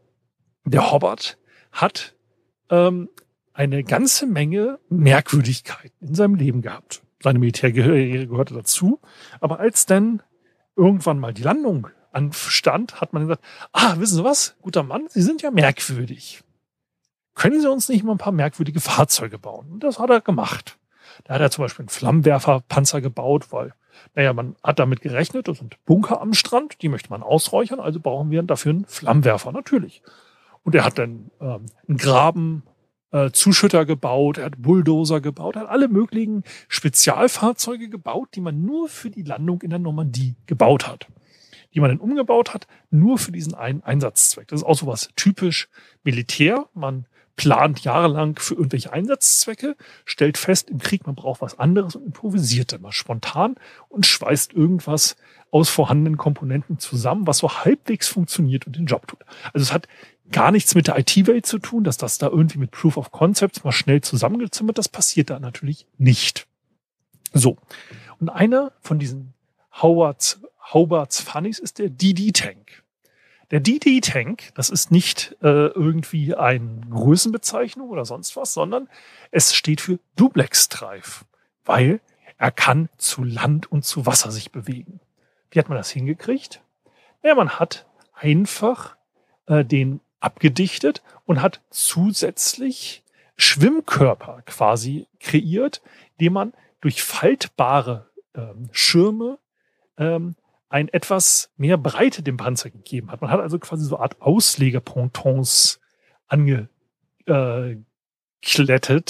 der 0.64 0.90
Hobbart 0.90 1.38
hat 1.72 2.14
ähm, 2.70 3.08
eine 3.52 3.84
ganze 3.84 4.26
Menge 4.26 4.78
Merkwürdigkeiten 4.88 6.08
in 6.08 6.14
seinem 6.14 6.34
Leben 6.34 6.62
gehabt. 6.62 7.02
Seine 7.22 7.38
Militärkarriere 7.38 8.26
gehörte 8.26 8.54
dazu. 8.54 9.00
Aber 9.40 9.60
als 9.60 9.86
dann 9.86 10.22
irgendwann 10.76 11.18
mal 11.18 11.32
die 11.32 11.42
Landung 11.42 11.88
anstand, 12.12 13.00
hat 13.00 13.12
man 13.12 13.22
gesagt, 13.22 13.44
ah, 13.72 13.94
wissen 13.98 14.16
Sie 14.16 14.24
was, 14.24 14.56
guter 14.60 14.82
Mann, 14.82 15.06
Sie 15.08 15.22
sind 15.22 15.42
ja 15.42 15.50
merkwürdig. 15.50 16.42
Können 17.34 17.60
Sie 17.60 17.70
uns 17.70 17.88
nicht 17.88 18.02
mal 18.04 18.12
ein 18.12 18.18
paar 18.18 18.32
merkwürdige 18.32 18.80
Fahrzeuge 18.80 19.38
bauen? 19.38 19.70
Und 19.70 19.84
das 19.84 19.98
hat 19.98 20.10
er 20.10 20.20
gemacht. 20.20 20.78
Da 21.24 21.34
hat 21.34 21.40
er 21.40 21.50
zum 21.50 21.64
Beispiel 21.64 21.84
einen 21.84 21.90
Flammenwerferpanzer 21.90 23.00
gebaut, 23.00 23.52
weil, 23.52 23.74
naja, 24.14 24.32
man 24.32 24.56
hat 24.62 24.78
damit 24.78 25.00
gerechnet, 25.00 25.48
das 25.48 25.58
sind 25.58 25.76
Bunker 25.84 26.20
am 26.20 26.34
Strand, 26.34 26.82
die 26.82 26.88
möchte 26.88 27.10
man 27.10 27.22
ausräuchern, 27.22 27.80
also 27.80 28.00
brauchen 28.00 28.30
wir 28.30 28.42
dafür 28.42 28.70
einen 28.70 28.86
Flammenwerfer, 28.86 29.52
natürlich. 29.52 30.02
Und 30.62 30.74
er 30.74 30.84
hat 30.84 30.98
dann 30.98 31.30
ähm, 31.40 31.66
einen 31.86 31.98
Graben 31.98 32.62
äh, 33.12 33.30
Zuschütter 33.30 33.84
gebaut, 33.86 34.38
er 34.38 34.46
hat 34.46 34.60
Bulldozer 34.60 35.20
gebaut, 35.20 35.56
er 35.56 35.62
hat 35.62 35.68
alle 35.68 35.88
möglichen 35.88 36.42
Spezialfahrzeuge 36.68 37.88
gebaut, 37.88 38.30
die 38.34 38.40
man 38.40 38.64
nur 38.64 38.88
für 38.88 39.10
die 39.10 39.22
Landung 39.22 39.62
in 39.62 39.70
der 39.70 39.78
Normandie 39.78 40.34
gebaut 40.46 40.86
hat. 40.86 41.06
Die 41.74 41.80
man 41.80 41.90
dann 41.90 42.00
umgebaut 42.00 42.54
hat, 42.54 42.66
nur 42.90 43.18
für 43.18 43.32
diesen 43.32 43.54
einen 43.54 43.82
Einsatzzweck. 43.82 44.48
Das 44.48 44.60
ist 44.60 44.66
auch 44.66 44.76
sowas 44.76 45.10
typisch 45.14 45.68
Militär. 46.04 46.66
Man 46.74 47.06
plant 47.36 47.80
jahrelang 47.84 48.38
für 48.38 48.54
irgendwelche 48.54 48.92
Einsatzzwecke, 48.92 49.76
stellt 50.04 50.38
fest, 50.38 50.70
im 50.70 50.78
Krieg 50.78 51.06
man 51.06 51.14
braucht 51.14 51.42
was 51.42 51.58
anderes 51.58 51.94
und 51.94 52.06
improvisiert 52.06 52.72
dann 52.72 52.80
mal 52.80 52.92
spontan 52.92 53.56
und 53.88 54.06
schweißt 54.06 54.54
irgendwas 54.54 55.16
aus 55.50 55.68
vorhandenen 55.68 56.16
Komponenten 56.16 56.78
zusammen, 56.78 57.26
was 57.26 57.38
so 57.38 57.50
halbwegs 57.50 58.08
funktioniert 58.08 58.66
und 58.66 58.76
den 58.76 58.86
Job 58.86 59.06
tut. 59.06 59.20
Also 59.52 59.62
es 59.62 59.72
hat 59.72 59.86
gar 60.32 60.50
nichts 60.50 60.74
mit 60.74 60.88
der 60.88 60.98
IT-Welt 60.98 61.46
zu 61.46 61.58
tun, 61.58 61.84
dass 61.84 61.98
das 61.98 62.18
da 62.18 62.28
irgendwie 62.28 62.58
mit 62.58 62.72
Proof 62.72 62.96
of 62.96 63.12
Concepts 63.12 63.62
mal 63.64 63.72
schnell 63.72 64.00
zusammengezimmert, 64.00 64.78
das 64.78 64.88
passiert 64.88 65.30
da 65.30 65.38
natürlich 65.38 65.86
nicht. 65.98 66.46
So. 67.32 67.58
Und 68.18 68.30
einer 68.30 68.72
von 68.80 68.98
diesen 68.98 69.34
Howards, 69.82 70.40
Howards 70.72 71.20
Funnies 71.20 71.58
ist 71.58 71.78
der 71.78 71.90
DD-Tank. 71.90 72.82
Der 73.50 73.60
DD-Tank, 73.60 74.52
das 74.54 74.70
ist 74.70 74.90
nicht 74.90 75.36
äh, 75.40 75.68
irgendwie 75.68 76.34
eine 76.34 76.80
Größenbezeichnung 76.90 77.88
oder 77.90 78.04
sonst 78.04 78.36
was, 78.36 78.52
sondern 78.52 78.88
es 79.30 79.54
steht 79.54 79.80
für 79.80 80.00
Duplex 80.16 80.68
Drive, 80.68 81.24
weil 81.64 82.00
er 82.38 82.50
kann 82.50 82.88
zu 82.96 83.22
Land 83.22 83.70
und 83.70 83.84
zu 83.84 84.04
Wasser 84.04 84.32
sich 84.32 84.50
bewegen. 84.50 85.00
Wie 85.50 85.58
hat 85.58 85.68
man 85.68 85.78
das 85.78 85.90
hingekriegt? 85.90 86.60
Ja, 87.22 87.34
man 87.34 87.50
hat 87.50 87.86
einfach 88.14 88.96
äh, 89.46 89.64
den 89.64 90.00
abgedichtet 90.20 91.02
und 91.24 91.40
hat 91.40 91.60
zusätzlich 91.70 93.04
Schwimmkörper 93.36 94.42
quasi 94.46 95.06
kreiert, 95.20 95.82
die 96.20 96.30
man 96.30 96.52
durch 96.80 97.02
faltbare 97.02 98.10
ähm, 98.34 98.68
Schirme 98.72 99.38
ähm, 99.98 100.34
ein 100.68 100.88
etwas 100.88 101.52
mehr 101.56 101.78
Breite 101.78 102.22
dem 102.22 102.36
Panzer 102.36 102.70
gegeben 102.70 103.10
hat. 103.10 103.20
Man 103.20 103.30
hat 103.30 103.40
also 103.40 103.58
quasi 103.58 103.84
so 103.84 103.96
eine 103.96 104.02
Art 104.02 104.20
Auslegerpontons 104.20 105.80
angeklettet, 106.26 107.84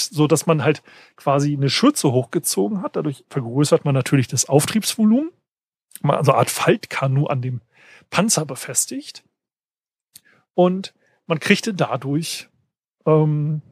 so 0.00 0.26
dass 0.26 0.46
man 0.46 0.62
halt 0.62 0.82
quasi 1.16 1.54
eine 1.54 1.70
Schürze 1.70 2.12
hochgezogen 2.12 2.82
hat. 2.82 2.96
Dadurch 2.96 3.24
vergrößert 3.30 3.84
man 3.84 3.94
natürlich 3.94 4.28
das 4.28 4.48
Auftriebsvolumen. 4.48 5.30
Man 6.02 6.16
also 6.16 6.32
eine 6.32 6.40
Art 6.40 6.50
Faltkanu 6.50 7.26
an 7.26 7.40
dem 7.40 7.62
Panzer 8.10 8.44
befestigt. 8.44 9.24
Und 10.54 10.94
man 11.26 11.40
kriegte 11.40 11.74
dadurch 11.74 12.48
ähm, 13.06 13.62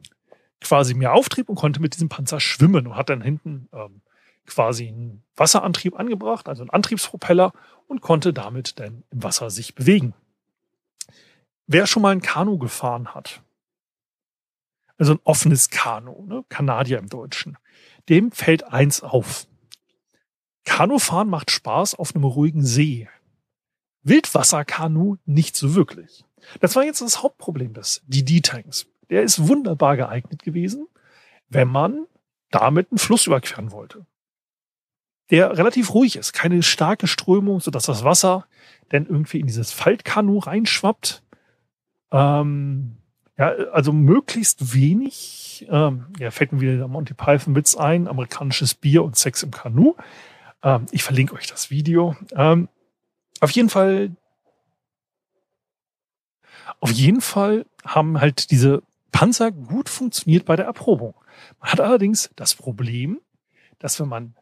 quasi 0.59 0.95
mehr 0.95 1.13
Auftrieb 1.13 1.49
und 1.49 1.55
konnte 1.55 1.81
mit 1.81 1.93
diesem 1.93 2.09
Panzer 2.09 2.39
schwimmen 2.39 2.87
und 2.87 2.95
hat 2.95 3.09
dann 3.09 3.21
hinten 3.21 3.69
ähm, 3.73 4.01
quasi 4.45 4.87
einen 4.87 5.23
Wasserantrieb 5.35 5.99
angebracht, 5.99 6.47
also 6.47 6.63
einen 6.63 6.69
Antriebspropeller 6.69 7.53
und 7.87 8.01
konnte 8.01 8.33
damit 8.33 8.79
dann 8.79 9.03
im 9.11 9.23
Wasser 9.23 9.49
sich 9.49 9.75
bewegen. 9.75 10.13
Wer 11.67 11.87
schon 11.87 12.01
mal 12.01 12.11
ein 12.11 12.21
Kanu 12.21 12.57
gefahren 12.57 13.13
hat, 13.13 13.41
also 14.97 15.13
ein 15.13 15.19
offenes 15.23 15.69
Kanu, 15.69 16.25
ne, 16.25 16.45
Kanadier 16.49 16.99
im 16.99 17.09
Deutschen, 17.09 17.57
dem 18.07 18.31
fällt 18.31 18.63
eins 18.65 19.01
auf. 19.01 19.47
Kanufahren 20.63 21.29
macht 21.29 21.51
Spaß 21.51 21.95
auf 21.95 22.15
einem 22.15 22.23
ruhigen 22.23 22.63
See. 22.63 23.09
Wildwasserkanu 24.03 25.17
nicht 25.25 25.55
so 25.55 25.75
wirklich. 25.75 26.23
Das 26.59 26.75
war 26.75 26.83
jetzt 26.83 27.01
das 27.01 27.23
Hauptproblem 27.23 27.73
des 27.73 28.03
DD-Tanks. 28.07 28.87
Der 29.09 29.23
ist 29.23 29.47
wunderbar 29.47 29.97
geeignet 29.97 30.43
gewesen, 30.43 30.87
wenn 31.49 31.67
man 31.67 32.05
damit 32.51 32.91
einen 32.91 32.99
Fluss 32.99 33.27
überqueren 33.27 33.71
wollte. 33.71 34.05
Der 35.31 35.57
relativ 35.57 35.93
ruhig 35.93 36.17
ist, 36.17 36.33
keine 36.33 36.61
starke 36.61 37.07
Strömung, 37.07 37.59
sodass 37.59 37.85
das 37.85 38.03
Wasser 38.03 38.45
dann 38.89 39.07
irgendwie 39.07 39.39
in 39.39 39.47
dieses 39.47 39.71
Faltkanu 39.71 40.39
reinschwappt. 40.39 41.23
Ähm, 42.11 42.97
ja, 43.37 43.47
also 43.73 43.91
möglichst 43.91 44.73
wenig, 44.73 45.67
ähm, 45.69 46.05
ja, 46.19 46.31
fällt 46.31 46.53
mir 46.53 46.61
wieder 46.61 46.77
der 46.77 46.87
Monty 46.87 47.13
Python 47.13 47.55
Witz 47.55 47.75
ein, 47.75 48.07
amerikanisches 48.07 48.75
Bier 48.75 49.03
und 49.03 49.17
Sex 49.17 49.43
im 49.43 49.51
Kanu. 49.51 49.95
Ähm, 50.63 50.85
ich 50.91 51.03
verlinke 51.03 51.33
euch 51.33 51.47
das 51.47 51.69
Video. 51.69 52.15
Ähm, 52.35 52.69
auf 53.41 53.51
jeden 53.51 53.69
Fall 53.69 54.11
auf 56.79 56.91
jeden 56.91 57.21
Fall 57.21 57.65
haben 57.85 58.19
halt 58.19 58.51
diese 58.51 58.83
Panzer 59.11 59.51
gut 59.51 59.89
funktioniert 59.89 60.45
bei 60.45 60.55
der 60.55 60.65
Erprobung. 60.65 61.15
Man 61.59 61.71
hat 61.71 61.79
allerdings 61.79 62.29
das 62.35 62.55
Problem, 62.55 63.19
dass 63.79 63.99
wenn 63.99 64.07
man 64.07 64.35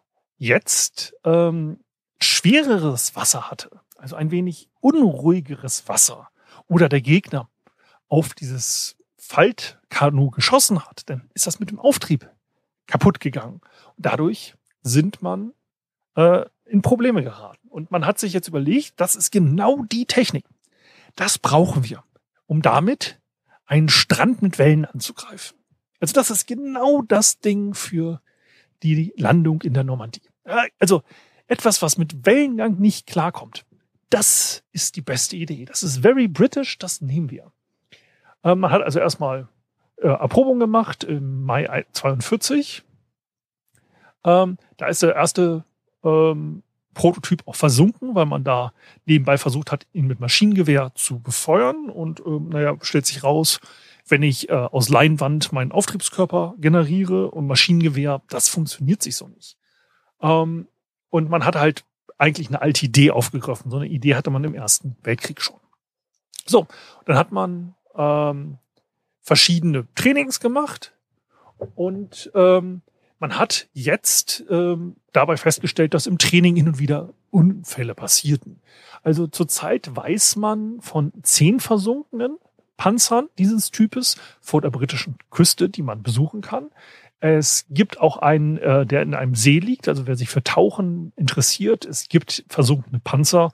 jetzt 0.43 1.15
ähm, 1.23 1.79
schwereres 2.19 3.15
Wasser 3.15 3.49
hatte, 3.49 3.81
also 3.97 4.15
ein 4.15 4.31
wenig 4.31 4.69
unruhigeres 4.81 5.87
Wasser, 5.87 6.29
oder 6.67 6.89
der 6.89 7.01
Gegner 7.01 7.49
auf 8.07 8.33
dieses 8.33 8.95
Faltkanu 9.17 10.29
geschossen 10.29 10.85
hat, 10.85 11.09
dann 11.09 11.29
ist 11.33 11.47
das 11.47 11.59
mit 11.59 11.71
dem 11.71 11.79
Auftrieb 11.79 12.29
kaputt 12.87 13.19
gegangen. 13.19 13.61
Und 13.95 14.05
dadurch 14.05 14.55
sind 14.81 15.21
man 15.21 15.53
äh, 16.15 16.45
in 16.65 16.81
Probleme 16.81 17.23
geraten. 17.23 17.67
Und 17.69 17.91
man 17.91 18.05
hat 18.05 18.19
sich 18.19 18.33
jetzt 18.33 18.47
überlegt, 18.47 18.93
das 18.97 19.15
ist 19.15 19.31
genau 19.31 19.83
die 19.83 20.05
Technik. 20.05 20.45
Das 21.15 21.37
brauchen 21.37 21.83
wir 21.83 22.03
um 22.45 22.61
damit 22.61 23.19
einen 23.65 23.89
Strand 23.89 24.41
mit 24.41 24.59
Wellen 24.59 24.85
anzugreifen. 24.85 25.57
Also 25.99 26.13
das 26.13 26.29
ist 26.29 26.47
genau 26.47 27.01
das 27.01 27.39
Ding 27.39 27.73
für 27.73 28.21
die 28.83 29.13
Landung 29.15 29.61
in 29.61 29.73
der 29.73 29.83
Normandie. 29.83 30.21
Also 30.79 31.03
etwas, 31.47 31.81
was 31.81 31.97
mit 31.97 32.25
Wellengang 32.25 32.79
nicht 32.79 33.07
klarkommt. 33.07 33.65
Das 34.09 34.63
ist 34.71 34.95
die 34.95 35.01
beste 35.01 35.35
Idee. 35.35 35.65
Das 35.65 35.83
ist 35.83 35.97
very 35.97 36.27
British, 36.27 36.77
das 36.77 37.01
nehmen 37.01 37.31
wir. 37.31 37.51
Ähm, 38.43 38.59
man 38.59 38.71
hat 38.71 38.81
also 38.81 38.99
erstmal 38.99 39.47
äh, 39.97 40.07
Erprobung 40.07 40.59
gemacht 40.59 41.03
im 41.03 41.43
Mai 41.43 41.85
42 41.91 42.83
Ähm, 44.25 44.57
da 44.77 44.87
ist 44.87 45.01
der 45.01 45.15
erste 45.15 45.65
ähm, 46.03 46.63
Prototyp 46.93 47.47
auch 47.47 47.55
versunken, 47.55 48.15
weil 48.15 48.25
man 48.25 48.43
da 48.43 48.73
nebenbei 49.05 49.37
versucht 49.37 49.71
hat, 49.71 49.87
ihn 49.93 50.07
mit 50.07 50.19
Maschinengewehr 50.19 50.91
zu 50.95 51.19
befeuern. 51.19 51.89
Und 51.89 52.21
naja, 52.25 52.77
stellt 52.81 53.05
sich 53.05 53.23
raus, 53.23 53.59
wenn 54.07 54.21
ich 54.21 54.49
äh, 54.49 54.53
aus 54.53 54.89
Leinwand 54.89 55.51
meinen 55.51 55.71
Auftriebskörper 55.71 56.55
generiere 56.57 57.31
und 57.31 57.47
Maschinengewehr, 57.47 58.21
das 58.29 58.49
funktioniert 58.49 59.01
sich 59.01 59.15
so 59.15 59.27
nicht. 59.27 59.57
Ähm, 60.23 60.67
und 61.09 61.29
man 61.29 61.45
hat 61.45 61.55
halt 61.55 61.85
eigentlich 62.17 62.47
eine 62.47 62.61
alte 62.61 62.85
Idee 62.85 63.11
aufgegriffen. 63.11 63.69
So 63.69 63.77
eine 63.77 63.87
Idee 63.87 64.15
hatte 64.15 64.31
man 64.31 64.43
im 64.43 64.55
Ersten 64.55 64.95
Weltkrieg 65.03 65.41
schon. 65.41 65.59
So, 66.45 66.67
dann 67.05 67.17
hat 67.17 67.31
man 67.31 67.75
ähm, 67.95 68.57
verschiedene 69.21 69.87
Trainings 69.95 70.39
gemacht 70.39 70.93
und 71.75 72.31
ähm, 72.35 72.81
man 73.19 73.37
hat 73.37 73.69
jetzt 73.73 74.43
ähm, 74.49 74.97
dabei 75.13 75.37
festgestellt, 75.37 75.93
dass 75.93 76.07
im 76.07 76.17
Training 76.17 76.57
hin 76.57 76.67
und 76.67 76.79
wieder 76.79 77.13
Unfälle 77.31 77.95
passierten. 77.95 78.59
Also 79.01 79.27
zurzeit 79.27 79.95
weiß 79.95 80.35
man 80.35 80.81
von 80.81 81.13
zehn 81.23 81.59
versunkenen 81.59 82.37
Panzern 82.75 83.29
dieses 83.37 83.71
Types 83.71 84.17
vor 84.41 84.59
der 84.59 84.71
britischen 84.71 85.17
Küste, 85.29 85.69
die 85.69 85.83
man 85.83 86.03
besuchen 86.03 86.41
kann. 86.41 86.69
Es 87.23 87.65
gibt 87.69 88.01
auch 88.01 88.17
einen, 88.17 88.57
äh, 88.57 88.85
der 88.85 89.01
in 89.01 89.13
einem 89.13 89.33
See 89.33 89.59
liegt, 89.59 89.87
also 89.87 90.07
wer 90.07 90.17
sich 90.17 90.27
für 90.27 90.43
Tauchen 90.43 91.13
interessiert. 91.15 91.85
Es 91.85 92.09
gibt 92.09 92.43
versunkene 92.49 92.99
Panzer 92.99 93.53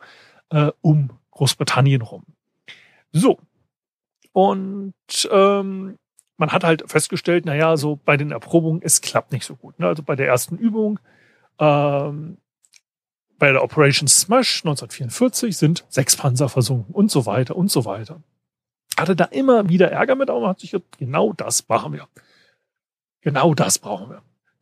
äh, 0.49 0.71
um 0.81 1.11
Großbritannien 1.29 2.01
rum. 2.01 2.23
So. 3.11 3.37
Und 4.31 4.95
ähm, 5.31 5.99
man 6.37 6.51
hat 6.51 6.63
halt 6.63 6.89
festgestellt, 6.89 7.45
naja, 7.45 7.77
so 7.77 7.99
bei 8.03 8.17
den 8.17 8.31
Erprobungen, 8.31 8.81
es 8.81 9.01
klappt 9.01 9.31
nicht 9.33 9.45
so 9.45 9.55
gut. 9.55 9.77
Ne? 9.77 9.85
Also 9.85 10.01
bei 10.01 10.15
der 10.15 10.25
ersten 10.25 10.57
Übung, 10.57 10.99
ähm, 11.59 12.37
bei 13.37 13.51
der 13.51 13.63
Operation 13.63 14.07
Smash 14.07 14.65
1944 14.65 15.55
sind 15.55 15.85
sechs 15.89 16.15
Panzer 16.15 16.49
versunken 16.49 16.95
und 16.95 17.11
so 17.11 17.27
weiter 17.27 17.55
und 17.55 17.69
so 17.69 17.85
weiter. 17.85 18.23
Hatte 18.97 19.15
da 19.15 19.25
immer 19.25 19.69
wieder 19.69 19.91
Ärger 19.91 20.15
mit, 20.15 20.31
aber 20.31 20.39
man 20.39 20.49
hat 20.49 20.59
sich 20.59 20.71
gedacht, 20.71 20.97
genau 20.97 21.33
das 21.33 21.69
machen 21.69 21.93
wir. 21.93 22.07
Genau 23.21 23.53
das 23.53 23.79
brauchen 23.79 24.09
wir. 24.09 24.21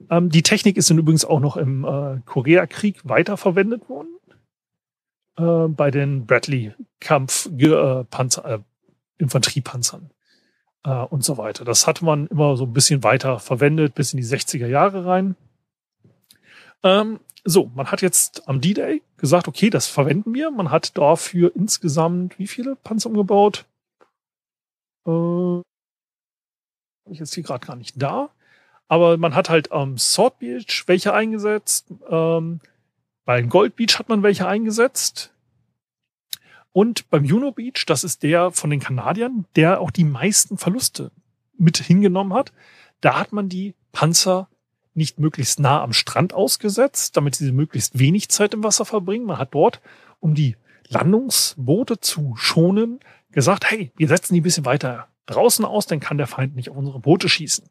Ähm, 0.09 0.29
die 0.29 0.43
Technik 0.43 0.77
ist 0.77 0.89
dann 0.89 0.97
übrigens 0.97 1.25
auch 1.25 1.39
noch 1.39 1.57
im 1.57 1.83
äh, 1.85 2.21
Koreakrieg 2.25 3.01
weiterverwendet 3.03 3.89
worden. 3.89 4.17
Äh, 5.37 5.67
bei 5.69 5.91
den 5.91 6.25
Bradley 6.25 6.73
Kampfpanzer, 6.99 8.45
äh, 8.45 8.59
Infanteriepanzern 9.19 10.11
äh, 10.83 10.89
und 10.89 11.23
so 11.23 11.37
weiter. 11.37 11.65
Das 11.65 11.87
hat 11.87 12.01
man 12.01 12.27
immer 12.27 12.57
so 12.57 12.65
ein 12.65 12.73
bisschen 12.73 13.03
weiter 13.03 13.39
verwendet, 13.39 13.95
bis 13.95 14.13
in 14.13 14.17
die 14.17 14.25
60er 14.25 14.67
Jahre 14.67 15.05
rein. 15.05 15.35
Ähm, 16.83 17.19
so, 17.43 17.71
man 17.73 17.91
hat 17.91 18.01
jetzt 18.01 18.47
am 18.47 18.61
D-Day 18.61 19.01
gesagt, 19.17 19.47
okay, 19.47 19.69
das 19.69 19.87
verwenden 19.87 20.33
wir. 20.33 20.51
Man 20.51 20.71
hat 20.71 20.97
dafür 20.97 21.55
insgesamt 21.55 22.37
wie 22.39 22.47
viele 22.47 22.75
Panzer 22.75 23.09
umgebaut? 23.09 23.65
Äh, 25.07 25.61
ich 27.09 27.19
jetzt 27.19 27.33
hier 27.33 27.43
gerade 27.43 27.65
gar 27.65 27.75
nicht 27.75 28.01
da. 28.01 28.29
Aber 28.87 29.17
man 29.17 29.35
hat 29.35 29.49
halt 29.49 29.71
am 29.71 29.91
ähm, 29.91 29.97
Sword 29.97 30.39
Beach 30.39 30.83
welche 30.87 31.13
eingesetzt. 31.13 31.93
Ähm, 32.09 32.61
bei 33.25 33.41
Gold 33.41 33.75
Beach 33.75 33.99
hat 33.99 34.09
man 34.09 34.23
welche 34.23 34.47
eingesetzt. 34.47 35.33
Und 36.71 37.09
beim 37.09 37.25
Juno 37.25 37.51
Beach, 37.51 37.85
das 37.87 38.03
ist 38.03 38.23
der 38.23 38.51
von 38.51 38.69
den 38.69 38.79
Kanadiern, 38.79 39.45
der 39.55 39.81
auch 39.81 39.91
die 39.91 40.03
meisten 40.03 40.57
Verluste 40.57 41.11
mit 41.57 41.77
hingenommen 41.77 42.33
hat. 42.33 42.53
Da 43.01 43.19
hat 43.19 43.33
man 43.33 43.49
die 43.49 43.75
Panzer 43.91 44.47
nicht 44.93 45.19
möglichst 45.19 45.59
nah 45.59 45.81
am 45.81 45.93
Strand 45.93 46.33
ausgesetzt, 46.33 47.17
damit 47.17 47.35
sie 47.35 47.51
möglichst 47.51 47.99
wenig 47.99 48.29
Zeit 48.29 48.53
im 48.53 48.63
Wasser 48.63 48.85
verbringen. 48.85 49.25
Man 49.25 49.37
hat 49.37 49.53
dort, 49.53 49.81
um 50.19 50.33
die 50.33 50.55
Landungsboote 50.87 51.99
zu 51.99 52.35
schonen, 52.35 52.99
gesagt, 53.31 53.69
hey, 53.69 53.91
wir 53.95 54.07
setzen 54.07 54.33
die 54.33 54.41
ein 54.41 54.43
bisschen 54.43 54.65
weiter 54.65 55.07
draußen 55.25 55.65
aus, 55.65 55.85
dann 55.85 55.99
kann 55.99 56.17
der 56.17 56.27
Feind 56.27 56.55
nicht 56.55 56.69
auf 56.69 56.77
unsere 56.77 56.99
Boote 56.99 57.29
schießen. 57.29 57.69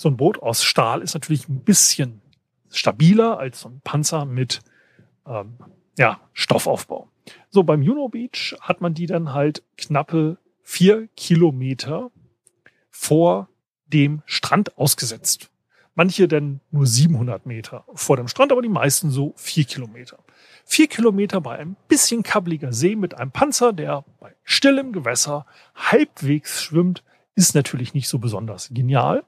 So 0.00 0.08
ein 0.08 0.16
Boot 0.16 0.40
aus 0.40 0.62
Stahl 0.62 1.02
ist 1.02 1.14
natürlich 1.14 1.48
ein 1.48 1.64
bisschen 1.64 2.22
stabiler 2.70 3.40
als 3.40 3.62
so 3.62 3.68
ein 3.68 3.80
Panzer 3.82 4.26
mit 4.26 4.60
ähm, 5.26 5.54
ja, 5.98 6.20
Stoffaufbau. 6.34 7.10
So, 7.50 7.64
beim 7.64 7.82
Juno 7.82 8.08
Beach 8.08 8.54
hat 8.60 8.80
man 8.80 8.94
die 8.94 9.06
dann 9.06 9.32
halt 9.32 9.64
knappe 9.76 10.38
vier 10.62 11.08
Kilometer 11.16 12.12
vor 12.90 13.48
dem 13.86 14.22
Strand 14.24 14.78
ausgesetzt. 14.78 15.50
Manche 15.96 16.28
dann 16.28 16.60
nur 16.70 16.86
700 16.86 17.44
Meter 17.44 17.84
vor 17.92 18.16
dem 18.16 18.28
Strand, 18.28 18.52
aber 18.52 18.62
die 18.62 18.68
meisten 18.68 19.10
so 19.10 19.34
vier 19.34 19.64
Kilometer. 19.64 20.20
Vier 20.64 20.86
Kilometer 20.86 21.40
bei 21.40 21.58
einem 21.58 21.74
bisschen 21.88 22.22
kabbeliger 22.22 22.72
See 22.72 22.94
mit 22.94 23.14
einem 23.18 23.32
Panzer, 23.32 23.72
der 23.72 24.04
bei 24.20 24.32
stillem 24.44 24.92
Gewässer 24.92 25.44
halbwegs 25.74 26.62
schwimmt, 26.62 27.02
ist 27.34 27.56
natürlich 27.56 27.94
nicht 27.94 28.08
so 28.08 28.20
besonders 28.20 28.70
genial. 28.72 29.24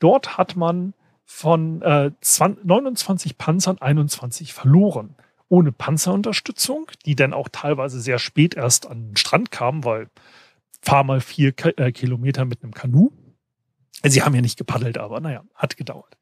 Dort 0.00 0.36
hat 0.36 0.56
man 0.56 0.94
von 1.24 1.80
äh, 1.82 2.10
20, 2.20 2.64
29 2.64 3.38
Panzern 3.38 3.78
21 3.78 4.52
verloren 4.52 5.14
ohne 5.48 5.72
Panzerunterstützung, 5.72 6.90
die 7.06 7.16
dann 7.16 7.32
auch 7.32 7.48
teilweise 7.48 8.00
sehr 8.00 8.18
spät 8.18 8.54
erst 8.54 8.86
an 8.86 9.08
den 9.08 9.16
Strand 9.16 9.50
kamen, 9.50 9.84
weil 9.84 10.08
fahr 10.80 11.04
mal 11.04 11.20
vier 11.20 11.52
äh, 11.76 11.92
Kilometer 11.92 12.44
mit 12.44 12.62
einem 12.62 12.72
Kanu. 12.72 13.10
Sie 14.02 14.22
haben 14.22 14.34
ja 14.34 14.40
nicht 14.40 14.56
gepaddelt, 14.56 14.96
aber 14.96 15.20
naja, 15.20 15.44
hat 15.54 15.76
gedauert. 15.76 16.16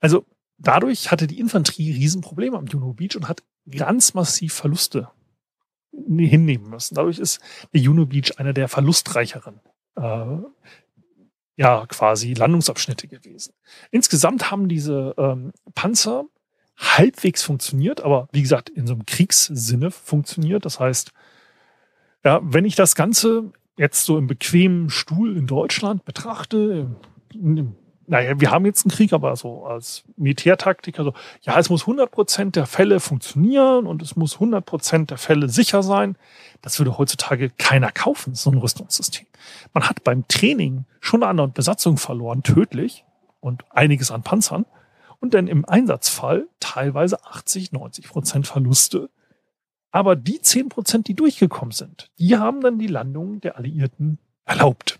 Also 0.00 0.24
dadurch 0.58 1.10
hatte 1.10 1.26
die 1.26 1.40
Infanterie 1.40 1.92
Riesenprobleme 1.92 2.56
am 2.56 2.66
Juno 2.66 2.94
Beach 2.94 3.16
und 3.16 3.28
hat 3.28 3.42
ganz 3.68 4.14
massiv 4.14 4.54
Verluste 4.54 5.10
hinnehmen 5.92 6.70
müssen. 6.70 6.94
Dadurch 6.94 7.18
ist 7.18 7.40
der 7.74 7.80
Juno 7.80 8.06
Beach 8.06 8.38
einer 8.38 8.52
der 8.52 8.68
verlustreicheren 8.68 9.60
äh, 9.96 10.36
ja 11.56 11.86
quasi 11.86 12.34
Landungsabschnitte 12.34 13.08
gewesen. 13.08 13.54
Insgesamt 13.90 14.50
haben 14.50 14.68
diese 14.68 15.14
ähm, 15.18 15.52
Panzer 15.74 16.24
halbwegs 16.76 17.42
funktioniert, 17.42 18.00
aber 18.00 18.28
wie 18.32 18.42
gesagt, 18.42 18.70
in 18.70 18.86
so 18.86 18.94
einem 18.94 19.06
Kriegssinne 19.06 19.90
funktioniert. 19.90 20.64
Das 20.64 20.80
heißt, 20.80 21.12
ja, 22.24 22.40
wenn 22.42 22.64
ich 22.64 22.74
das 22.74 22.94
Ganze 22.94 23.52
jetzt 23.76 24.04
so 24.04 24.18
im 24.18 24.26
bequemen 24.26 24.90
Stuhl 24.90 25.36
in 25.36 25.46
Deutschland 25.46 26.04
betrachte, 26.04 26.96
naja, 28.06 28.40
wir 28.40 28.50
haben 28.50 28.66
jetzt 28.66 28.84
einen 28.84 28.92
Krieg, 28.92 29.12
aber 29.12 29.34
so 29.36 29.64
als 29.64 30.04
Militärtaktik, 30.16 30.98
also 30.98 31.14
ja, 31.42 31.58
es 31.58 31.70
muss 31.70 31.82
100 31.82 32.10
Prozent 32.10 32.56
der 32.56 32.66
Fälle 32.66 33.00
funktionieren 33.00 33.86
und 33.86 34.02
es 34.02 34.16
muss 34.16 34.34
100 34.34 34.64
Prozent 34.64 35.10
der 35.10 35.18
Fälle 35.18 35.48
sicher 35.48 35.82
sein. 35.82 36.16
Das 36.62 36.78
würde 36.78 36.98
heutzutage 36.98 37.50
keiner 37.50 37.92
kaufen, 37.92 38.34
so 38.34 38.50
ein 38.50 38.58
Rüstungssystem. 38.58 39.26
Man 39.72 39.88
hat 39.88 40.04
beim 40.04 40.26
Training 40.28 40.84
schon 41.00 41.22
eine 41.22 41.48
Besatzung 41.48 41.96
verloren, 41.96 42.42
tödlich 42.42 43.04
und 43.40 43.64
einiges 43.70 44.10
an 44.10 44.22
Panzern 44.22 44.66
und 45.20 45.34
dann 45.34 45.46
im 45.46 45.64
Einsatzfall 45.64 46.48
teilweise 46.60 47.24
80, 47.24 47.72
90 47.72 48.08
Prozent 48.08 48.46
Verluste. 48.46 49.08
Aber 49.90 50.16
die 50.16 50.40
10 50.40 50.68
Prozent, 50.68 51.06
die 51.06 51.14
durchgekommen 51.14 51.72
sind, 51.72 52.10
die 52.18 52.36
haben 52.36 52.60
dann 52.60 52.78
die 52.78 52.86
Landung 52.86 53.40
der 53.40 53.56
Alliierten 53.56 54.18
erlaubt. 54.44 54.98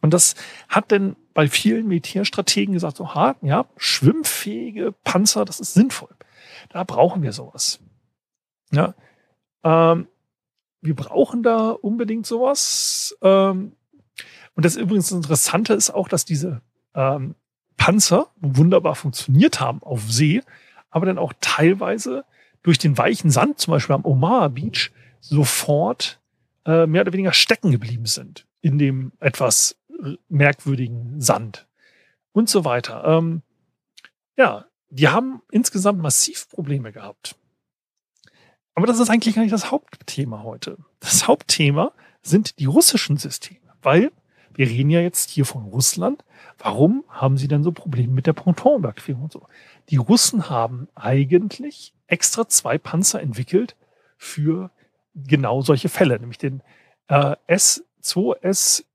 Und 0.00 0.14
das 0.14 0.34
hat 0.68 0.90
denn 0.90 1.16
bei 1.34 1.48
vielen 1.48 1.86
Militärstrategen 1.86 2.74
gesagt, 2.74 2.96
so, 2.96 3.14
ha, 3.14 3.36
ja, 3.42 3.66
schwimmfähige 3.76 4.92
Panzer, 5.04 5.44
das 5.44 5.60
ist 5.60 5.74
sinnvoll. 5.74 6.14
Da 6.70 6.84
brauchen 6.84 7.22
wir 7.22 7.32
sowas. 7.32 7.80
Ja, 8.72 8.94
ähm, 9.64 10.08
wir 10.80 10.96
brauchen 10.96 11.42
da 11.42 11.70
unbedingt 11.70 12.26
sowas. 12.26 13.16
Ähm, 13.22 13.72
und 14.54 14.64
das 14.64 14.76
übrigens 14.76 15.12
Interessante 15.12 15.74
ist 15.74 15.90
auch, 15.90 16.08
dass 16.08 16.24
diese 16.24 16.62
ähm, 16.94 17.34
Panzer 17.76 18.28
wunderbar 18.36 18.94
funktioniert 18.94 19.60
haben 19.60 19.82
auf 19.82 20.10
See, 20.10 20.42
aber 20.90 21.06
dann 21.06 21.18
auch 21.18 21.32
teilweise 21.40 22.24
durch 22.62 22.78
den 22.78 22.98
weichen 22.98 23.30
Sand, 23.30 23.58
zum 23.58 23.72
Beispiel 23.72 23.94
am 23.94 24.04
Omaha 24.04 24.48
Beach, 24.48 24.90
sofort 25.20 26.20
äh, 26.66 26.86
mehr 26.86 27.02
oder 27.02 27.12
weniger 27.12 27.32
stecken 27.32 27.70
geblieben 27.70 28.06
sind 28.06 28.46
in 28.60 28.78
dem 28.78 29.12
etwas 29.20 29.79
merkwürdigen 30.28 31.20
Sand 31.20 31.66
und 32.32 32.48
so 32.48 32.64
weiter. 32.64 33.04
Ähm, 33.04 33.42
ja, 34.36 34.66
die 34.88 35.08
haben 35.08 35.42
insgesamt 35.50 36.00
massiv 36.00 36.48
Probleme 36.48 36.92
gehabt. 36.92 37.36
Aber 38.74 38.86
das 38.86 38.98
ist 38.98 39.10
eigentlich 39.10 39.34
gar 39.34 39.42
nicht 39.42 39.52
das 39.52 39.70
Hauptthema 39.70 40.42
heute. 40.42 40.78
Das 41.00 41.26
Hauptthema 41.26 41.92
sind 42.22 42.58
die 42.58 42.66
russischen 42.66 43.16
Systeme, 43.16 43.74
weil 43.82 44.12
wir 44.54 44.66
reden 44.66 44.90
ja 44.90 45.00
jetzt 45.00 45.30
hier 45.30 45.44
von 45.44 45.64
Russland. 45.64 46.24
Warum 46.58 47.04
haben 47.08 47.36
sie 47.38 47.48
denn 47.48 47.62
so 47.62 47.72
Probleme 47.72 48.12
mit 48.12 48.26
der 48.26 48.32
Pontonüberquerung 48.32 49.22
und 49.22 49.32
so? 49.32 49.46
Die 49.88 49.96
Russen 49.96 50.50
haben 50.50 50.88
eigentlich 50.94 51.94
extra 52.06 52.48
zwei 52.48 52.78
Panzer 52.78 53.20
entwickelt 53.20 53.76
für 54.16 54.70
genau 55.14 55.62
solche 55.62 55.88
Fälle, 55.88 56.18
nämlich 56.18 56.38
den 56.38 56.62
äh, 57.08 57.36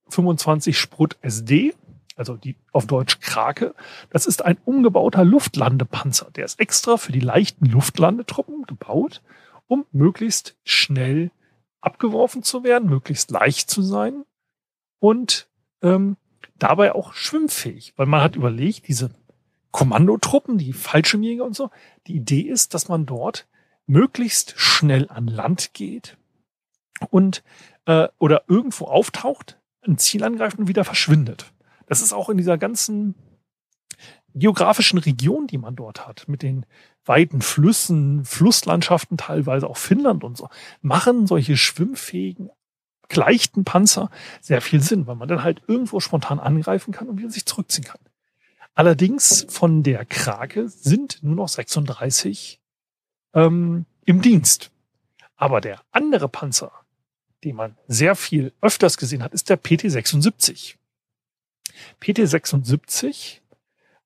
S2S25 0.10 0.74
Sprut 0.74 1.18
SD 1.22 1.74
also 2.16 2.38
die 2.38 2.56
auf 2.72 2.88
Deutsch 2.88 3.20
Krake, 3.20 3.76
das 4.10 4.26
ist 4.26 4.44
ein 4.44 4.58
umgebauter 4.66 5.26
Luftlandepanzer. 5.26 6.32
Der 6.32 6.46
ist 6.46 6.60
extra 6.60 6.98
für 6.98 7.12
die 7.12 7.20
leichten 7.20 7.66
Luftlandetruppen 7.66 8.64
gebaut, 8.66 9.22
um 9.68 9.86
möglichst 9.92 10.56
schnell 10.64 11.32
abgeworfen 11.82 12.42
zu 12.42 12.64
werden, 12.64 12.90
möglichst 12.90 13.32
leicht 13.32 13.70
zu 13.70 13.82
sein 13.82 14.24
und 15.00 15.50
ähm, 15.82 16.18
dabei 16.58 16.96
auch 16.96 17.14
schwimmfähig, 17.14 17.94
weil 17.98 18.08
man 18.08 18.22
hat 18.22 18.36
überlegt, 18.36 18.88
diese 18.88 19.12
Kommandotruppen, 19.72 20.58
die 20.58 20.74
Fallschirmjäger 20.74 21.44
und 21.44 21.56
so, 21.56 21.70
die 22.08 22.16
Idee 22.16 22.42
ist, 22.42 22.74
dass 22.74 22.88
man 22.88 23.06
dort 23.06 23.46
möglichst 23.88 24.54
schnell 24.58 25.10
an 25.10 25.28
Land 25.28 25.74
geht 25.74 26.18
und 27.10 27.44
äh, 27.86 28.08
oder 28.18 28.44
irgendwo 28.48 28.86
auftaucht, 28.86 29.60
ein 29.88 29.98
Ziel 29.98 30.24
angreift 30.24 30.60
und 30.60 30.68
wieder 30.68 30.84
verschwindet. 30.84 31.52
Das 31.88 32.02
ist 32.02 32.14
auch 32.14 32.30
in 32.30 32.38
dieser 32.38 32.58
ganzen 32.58 33.16
geografischen 34.34 35.00
Region, 35.00 35.48
die 35.48 35.58
man 35.58 35.76
dort 35.76 36.06
hat, 36.06 36.28
mit 36.28 36.42
den 36.42 36.66
weiten 37.06 37.42
Flüssen, 37.42 38.26
Flusslandschaften, 38.26 39.18
teilweise 39.18 39.68
auch 39.68 39.78
Finnland 39.78 40.24
und 40.24 40.38
so, 40.38 40.50
machen 40.82 41.28
solche 41.28 41.56
schwimmfähigen, 41.56 42.50
leichten 43.14 43.64
Panzer 43.64 44.10
sehr 44.42 44.62
viel 44.62 44.82
Sinn, 44.82 45.08
weil 45.08 45.16
man 45.16 45.28
dann 45.28 45.44
halt 45.44 45.62
irgendwo 45.68 46.00
spontan 46.00 46.40
angreifen 46.40 46.92
kann 46.92 47.08
und 47.08 47.18
wieder 47.18 47.30
sich 47.30 47.46
zurückziehen 47.46 47.86
kann. 47.86 48.02
Allerdings 48.74 49.46
von 49.48 49.84
der 49.84 50.04
Krake 50.06 50.68
sind 50.68 51.24
nur 51.24 51.36
noch 51.36 51.48
36 51.48 52.60
ähm, 53.34 53.86
im 54.06 54.22
Dienst. 54.22 54.72
Aber 55.38 55.62
der 55.62 55.82
andere 55.92 56.28
Panzer, 56.28 56.72
den 57.46 57.56
man 57.56 57.78
sehr 57.88 58.16
viel 58.16 58.52
öfters 58.60 58.98
gesehen 58.98 59.24
hat, 59.24 59.34
ist 59.34 59.50
der 59.50 59.62
PT-76. 59.62 60.76
PT-76 62.02 63.40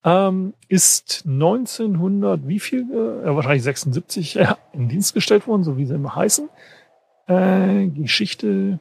ähm, 0.03 0.53
ist 0.67 1.23
1900, 1.25 2.47
wie 2.47 2.59
viel, 2.59 2.81
äh, 2.81 3.35
wahrscheinlich 3.35 3.63
76, 3.63 4.33
ja, 4.35 4.57
in 4.73 4.89
Dienst 4.89 5.13
gestellt 5.13 5.47
worden, 5.47 5.63
so 5.63 5.77
wie 5.77 5.85
sie 5.85 5.95
immer 5.95 6.15
heißen. 6.15 6.49
Äh, 7.27 7.87
Geschichte. 7.87 8.79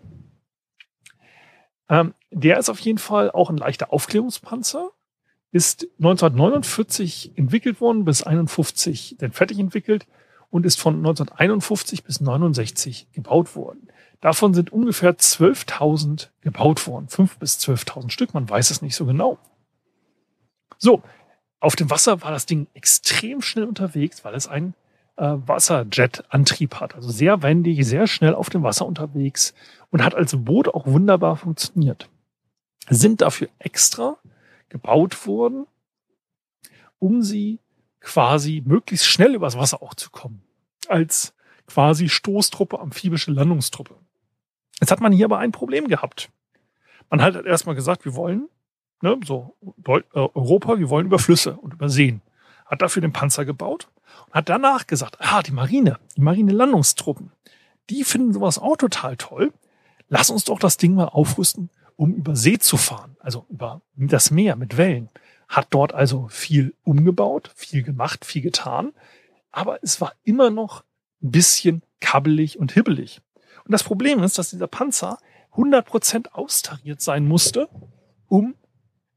Ähm, 1.89 2.15
der 2.31 2.59
ist 2.59 2.69
auf 2.69 2.81
jeden 2.81 2.99
Fall 2.99 3.31
auch 3.31 3.51
ein 3.51 3.57
leichter 3.57 3.93
Aufklärungspanzer. 3.93 4.91
Ist 5.53 5.87
1949 5.99 7.33
entwickelt 7.37 7.81
worden, 7.81 8.05
bis 8.05 8.23
51 8.23 9.17
dann 9.19 9.33
fertig 9.33 9.59
entwickelt 9.61 10.07
und 10.51 10.67
ist 10.67 10.81
von 10.81 10.97
1951 10.97 12.05
bis 12.05 12.21
69 12.21 13.09
gebaut 13.13 13.55
worden. 13.55 13.89
Davon 14.21 14.55
sind 14.55 14.73
ungefähr 14.73 15.17
12.000 15.17 16.29
gebaut 16.41 16.87
worden. 16.87 17.07
5.000 17.07 17.39
bis 17.39 17.59
12.000 17.59 18.11
Stück, 18.11 18.35
man 18.35 18.49
weiß 18.49 18.71
es 18.71 18.83
nicht 18.83 18.97
so 18.97 19.07
genau. 19.07 19.39
So, 20.79 21.03
auf 21.61 21.77
dem 21.77 21.91
Wasser 21.91 22.23
war 22.23 22.31
das 22.31 22.47
Ding 22.47 22.67
extrem 22.75 23.43
schnell 23.43 23.67
unterwegs, 23.67 24.25
weil 24.25 24.35
es 24.35 24.49
einen 24.49 24.75
äh, 25.17 25.35
Wasserjet-Antrieb 25.47 26.77
hat. 26.77 26.95
Also 26.95 27.11
sehr 27.11 27.43
wendig, 27.43 27.85
sehr 27.87 28.07
schnell 28.07 28.35
auf 28.35 28.51
dem 28.51 28.63
Wasser 28.63 28.87
unterwegs 28.87 29.55
und 29.91 30.05
hat 30.05 30.15
als 30.15 30.37
Boot 30.37 30.69
auch 30.69 30.87
wunderbar 30.87 31.37
funktioniert. 31.37 32.09
Sind 32.89 33.21
dafür 33.21 33.49
extra 33.59 34.17
gebaut 34.69 35.27
worden, 35.27 35.67
um 36.99 37.23
sie 37.23 37.59
quasi 38.01 38.63
möglichst 38.65 39.07
schnell 39.07 39.35
übers 39.35 39.57
Wasser 39.57 39.83
auch 39.83 39.95
zu 39.95 40.11
kommen. 40.11 40.43
Als 40.89 41.35
quasi 41.67 42.09
Stoßtruppe, 42.09 42.81
amphibische 42.81 43.31
Landungstruppe. 43.31 43.95
Jetzt 44.81 44.91
hat 44.91 45.01
man 45.01 45.13
hier 45.13 45.27
aber 45.27 45.39
ein 45.39 45.53
Problem 45.53 45.89
gehabt. 45.89 46.31
Man 47.11 47.23
hat 47.23 47.35
erstmal 47.45 47.75
gesagt, 47.75 48.05
wir 48.05 48.15
wollen, 48.15 48.49
ne, 49.03 49.19
so 49.25 49.57
äh, 49.87 50.01
Europa, 50.15 50.79
wir 50.79 50.91
wollen 50.91 51.07
über 51.07 51.19
Flüsse 51.19 51.57
und 51.57 51.75
über 51.75 51.89
Seen. 51.89 52.23
Hat 52.67 52.83
dafür 52.83 53.03
den 53.03 53.13
Panzer 53.13 53.45
gebaut 53.45 53.89
und 54.27 54.35
hat 54.35 54.49
danach 54.49 54.87
gesagt, 54.87 55.17
ah, 55.21 55.43
die 55.43 55.53
Marine, 55.53 55.99
die 56.17 56.21
Marine-Landungstruppen, 56.21 57.33
die 57.91 58.05
finden 58.05 58.33
sowas 58.33 58.59
auch 58.59 58.77
total 58.77 59.17
toll. 59.17 59.53
Lass 60.09 60.31
uns 60.31 60.45
doch 60.45 60.59
das 60.59 60.77
Ding 60.77 60.95
mal 60.95 61.07
aufrüsten, 61.07 61.71
um 61.97 62.15
über 62.15 62.37
See 62.37 62.59
zu 62.59 62.77
fahren, 62.77 63.17
also 63.21 63.47
über 63.49 63.81
das 63.97 64.31
Meer 64.31 64.57
mit 64.57 64.77
Wellen. 64.77 65.09
Hat 65.49 65.69
dort 65.71 65.95
also 65.95 66.29
viel 66.29 66.75
umgebaut, 66.85 67.51
viel 67.55 67.83
gemacht, 67.83 68.25
viel 68.25 68.43
getan, 68.43 68.93
aber 69.51 69.79
es 69.83 70.01
war 70.01 70.13
immer 70.25 70.51
noch 70.51 70.85
ein 71.23 71.31
bisschen 71.31 71.83
kabbelig 72.01 72.59
und 72.59 72.73
hibbelig. 72.73 73.21
Und 73.65 73.73
das 73.73 73.83
Problem 73.83 74.23
ist, 74.23 74.39
dass 74.39 74.51
dieser 74.51 74.67
Panzer 74.67 75.19
100% 75.55 76.33
austariert 76.33 77.01
sein 77.01 77.27
musste, 77.27 77.69
um 78.29 78.55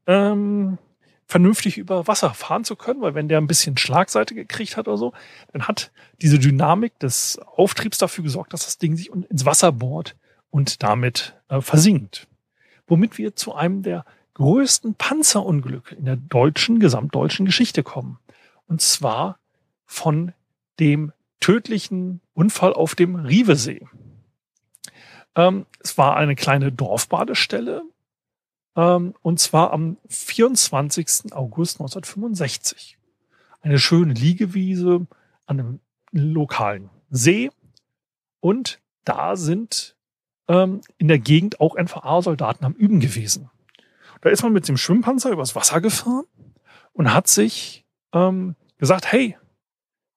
ähm, 0.06 0.78
vernünftig 1.26 1.78
über 1.78 2.06
Wasser 2.06 2.34
fahren 2.34 2.64
zu 2.64 2.76
können, 2.76 3.00
weil 3.00 3.14
wenn 3.14 3.28
der 3.28 3.38
ein 3.38 3.46
bisschen 3.46 3.78
Schlagseite 3.78 4.34
gekriegt 4.34 4.76
hat 4.76 4.88
oder 4.88 4.98
so, 4.98 5.12
dann 5.52 5.66
hat 5.66 5.90
diese 6.20 6.38
Dynamik 6.38 6.98
des 6.98 7.38
Auftriebs 7.38 7.98
dafür 7.98 8.24
gesorgt, 8.24 8.52
dass 8.52 8.64
das 8.64 8.78
Ding 8.78 8.96
sich 8.96 9.10
ins 9.10 9.46
Wasser 9.46 9.72
bohrt 9.72 10.16
und 10.50 10.82
damit 10.82 11.34
äh, 11.48 11.60
versinkt. 11.60 12.28
Womit 12.86 13.16
wir 13.16 13.34
zu 13.34 13.54
einem 13.54 13.82
der 13.82 14.04
größten 14.34 14.94
Panzerunglücke 14.94 15.94
in 15.94 16.04
der 16.04 16.16
deutschen, 16.16 16.80
gesamtdeutschen 16.80 17.46
Geschichte 17.46 17.82
kommen. 17.82 18.18
Und 18.66 18.80
zwar 18.80 19.38
von 19.84 20.32
dem 20.80 21.12
tödlichen 21.40 22.20
Unfall 22.34 22.72
auf 22.72 22.94
dem 22.94 23.16
Rivesee. 23.16 23.86
Ähm, 25.34 25.66
es 25.80 25.98
war 25.98 26.16
eine 26.16 26.34
kleine 26.34 26.72
Dorfbadestelle. 26.72 27.82
Ähm, 28.76 29.14
und 29.22 29.40
zwar 29.40 29.72
am 29.72 29.98
24. 30.08 31.32
August 31.32 31.80
1965. 31.80 32.98
Eine 33.60 33.78
schöne 33.78 34.14
Liegewiese 34.14 35.06
an 35.46 35.60
einem 35.60 35.80
lokalen 36.10 36.90
See. 37.10 37.50
Und 38.40 38.80
da 39.04 39.36
sind 39.36 39.96
ähm, 40.48 40.80
in 40.98 41.08
der 41.08 41.18
Gegend 41.18 41.60
auch 41.60 41.76
NVA-Soldaten 41.76 42.64
am 42.64 42.72
Üben 42.72 43.00
gewesen. 43.00 43.50
Da 44.22 44.30
ist 44.30 44.42
man 44.42 44.52
mit 44.52 44.66
dem 44.68 44.76
Schwimmpanzer 44.76 45.30
übers 45.30 45.54
Wasser 45.54 45.80
gefahren 45.80 46.24
und 46.92 47.12
hat 47.12 47.28
sich 47.28 47.84
ähm, 48.12 48.54
gesagt, 48.78 49.10
hey, 49.12 49.36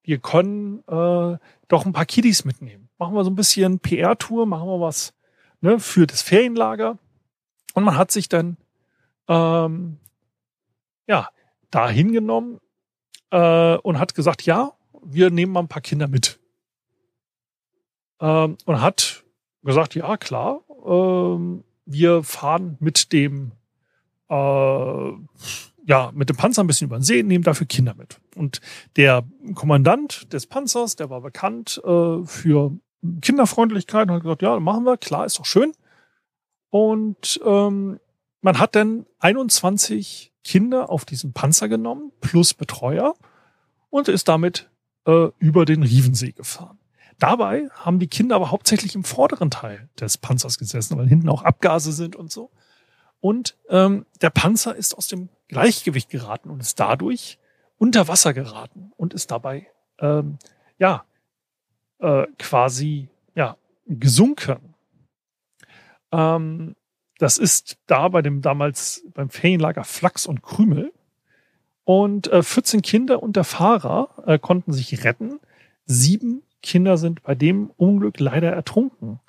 wir 0.02 0.18
können 0.18 0.78
äh, 0.86 1.38
doch 1.68 1.84
ein 1.84 1.92
paar 1.92 2.06
Kiddies 2.06 2.44
mitnehmen. 2.44 2.88
Machen 2.98 3.14
wir 3.14 3.24
so 3.24 3.30
ein 3.30 3.34
bisschen 3.34 3.80
PR-Tour, 3.80 4.46
machen 4.46 4.68
wir 4.68 4.80
was 4.80 5.12
ne, 5.60 5.80
für 5.80 6.06
das 6.06 6.22
Ferienlager. 6.22 6.98
Und 7.74 7.82
man 7.82 7.98
hat 7.98 8.12
sich 8.12 8.28
dann 8.28 8.56
ähm, 9.26 9.98
ja 11.08 11.28
da 11.70 11.88
hingenommen 11.88 12.60
äh, 13.30 13.76
und 13.78 13.98
hat 13.98 14.14
gesagt, 14.14 14.42
ja, 14.42 14.72
wir 15.02 15.30
nehmen 15.30 15.52
mal 15.52 15.60
ein 15.60 15.68
paar 15.68 15.82
Kinder 15.82 16.06
mit. 16.06 16.38
Ähm, 18.20 18.56
und 18.64 18.80
hat 18.80 19.24
gesagt, 19.64 19.96
ja, 19.96 20.16
klar, 20.16 20.60
ähm, 20.86 21.64
wir 21.84 22.22
fahren 22.22 22.76
mit 22.78 23.12
dem 23.12 23.50
äh, 24.28 25.12
ja, 25.86 26.10
mit 26.14 26.28
dem 26.28 26.36
Panzer 26.36 26.64
ein 26.64 26.66
bisschen 26.66 26.88
über 26.88 26.98
den 26.98 27.02
See, 27.02 27.22
nehmen 27.22 27.44
dafür 27.44 27.66
Kinder 27.66 27.94
mit. 27.94 28.20
Und 28.34 28.60
der 28.96 29.24
Kommandant 29.54 30.32
des 30.32 30.46
Panzers, 30.46 30.96
der 30.96 31.10
war 31.10 31.20
bekannt 31.20 31.80
äh, 31.84 32.24
für 32.24 32.72
Kinderfreundlichkeit 33.22 34.08
und 34.08 34.14
hat 34.14 34.22
gesagt, 34.22 34.42
ja, 34.42 34.58
machen 34.58 34.84
wir, 34.84 34.96
klar, 34.96 35.26
ist 35.26 35.38
doch 35.38 35.44
schön. 35.44 35.72
Und 36.70 37.40
ähm, 37.44 38.00
man 38.40 38.58
hat 38.58 38.74
dann 38.74 39.06
21 39.20 40.32
Kinder 40.42 40.90
auf 40.90 41.04
diesem 41.04 41.32
Panzer 41.32 41.68
genommen, 41.68 42.12
plus 42.20 42.54
Betreuer, 42.54 43.14
und 43.90 44.08
ist 44.08 44.28
damit 44.28 44.70
äh, 45.06 45.28
über 45.38 45.64
den 45.64 45.82
Rievensee 45.82 46.32
gefahren. 46.32 46.78
Dabei 47.18 47.68
haben 47.72 47.98
die 47.98 48.08
Kinder 48.08 48.36
aber 48.36 48.50
hauptsächlich 48.50 48.94
im 48.94 49.04
vorderen 49.04 49.50
Teil 49.50 49.88
des 49.98 50.18
Panzers 50.18 50.58
gesessen, 50.58 50.98
weil 50.98 51.08
hinten 51.08 51.28
auch 51.28 51.42
Abgase 51.42 51.92
sind 51.92 52.14
und 52.14 52.30
so. 52.30 52.50
Und 53.20 53.56
ähm, 53.68 54.06
der 54.20 54.30
Panzer 54.30 54.76
ist 54.76 54.96
aus 54.96 55.08
dem 55.08 55.28
Gleichgewicht 55.48 56.10
geraten 56.10 56.50
und 56.50 56.60
ist 56.60 56.78
dadurch 56.78 57.38
unter 57.78 58.08
Wasser 58.08 58.32
geraten 58.34 58.92
und 58.96 59.14
ist 59.14 59.30
dabei 59.30 59.66
ähm, 59.98 60.38
ja 60.78 61.04
äh, 61.98 62.26
quasi 62.38 63.08
ja 63.34 63.56
gesunken. 63.86 64.74
Ähm, 66.12 66.76
das 67.18 67.38
ist 67.38 67.78
da 67.86 68.08
bei 68.08 68.22
dem 68.22 68.42
damals 68.42 69.04
beim 69.14 69.30
Ferienlager 69.30 69.84
Flachs 69.84 70.26
und 70.26 70.42
Krümel. 70.42 70.92
Und 71.84 72.26
äh, 72.32 72.42
14 72.42 72.82
Kinder 72.82 73.22
und 73.22 73.36
der 73.36 73.44
Fahrer 73.44 74.10
äh, 74.26 74.38
konnten 74.38 74.72
sich 74.72 75.04
retten. 75.04 75.38
Sieben 75.84 76.42
Kinder 76.62 76.96
sind 76.96 77.22
bei 77.22 77.34
dem 77.34 77.70
Unglück 77.76 78.18
leider 78.20 78.52
ertrunken 78.52 79.20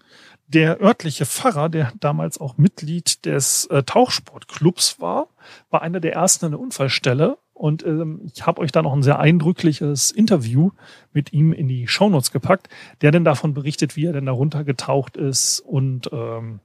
der 0.48 0.82
örtliche 0.82 1.26
Pfarrer, 1.26 1.70
der 1.70 1.92
damals 2.00 2.40
auch 2.40 2.58
Mitglied 2.58 3.26
des 3.26 3.66
äh, 3.66 3.84
Tauchsportclubs 3.84 5.00
war, 5.00 5.28
war 5.70 5.82
einer 5.82 6.00
der 6.00 6.14
ersten 6.14 6.46
an 6.46 6.52
der 6.52 6.60
Unfallstelle. 6.60 7.38
Und 7.54 7.86
ähm, 7.86 8.22
ich 8.24 8.46
habe 8.46 8.62
euch 8.62 8.72
da 8.72 8.82
noch 8.82 8.94
ein 8.94 9.04
sehr 9.04 9.20
eindrückliches 9.20 10.12
Interview 10.12 10.72
mit 11.12 11.34
ihm 11.34 11.52
in 11.52 11.68
die 11.68 11.88
Shownotes 11.88 12.32
gepackt, 12.32 12.70
der 13.02 13.12
denn 13.12 13.26
davon 13.26 13.54
berichtet, 13.54 13.96
wie 13.96 14.06
er 14.06 14.14
denn 14.14 14.28
da 14.28 14.32
runtergetaucht 14.32 15.18
ist 15.18 15.60
und 15.60 16.10
ähm, 16.14 16.62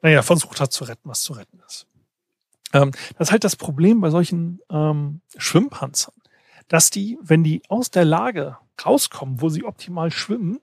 naja, 0.00 0.22
versucht 0.22 0.60
hat 0.60 0.72
zu 0.72 0.84
retten, 0.84 1.08
was 1.08 1.22
zu 1.22 1.34
retten 1.34 1.60
ist. 1.66 1.86
Ähm, 2.72 2.90
das 3.18 3.28
ist 3.28 3.32
halt 3.32 3.44
das 3.44 3.56
Problem 3.56 4.00
bei 4.00 4.10
solchen 4.10 4.60
ähm, 4.70 5.20
Schwimmpanzern, 5.36 6.14
dass 6.66 6.90
die, 6.90 7.18
wenn 7.22 7.44
die 7.44 7.62
aus 7.68 7.90
der 7.90 8.06
Lage 8.06 8.56
rauskommen, 8.84 9.40
wo 9.40 9.48
sie 9.48 9.64
optimal 9.64 10.10
schwimmen, 10.10 10.60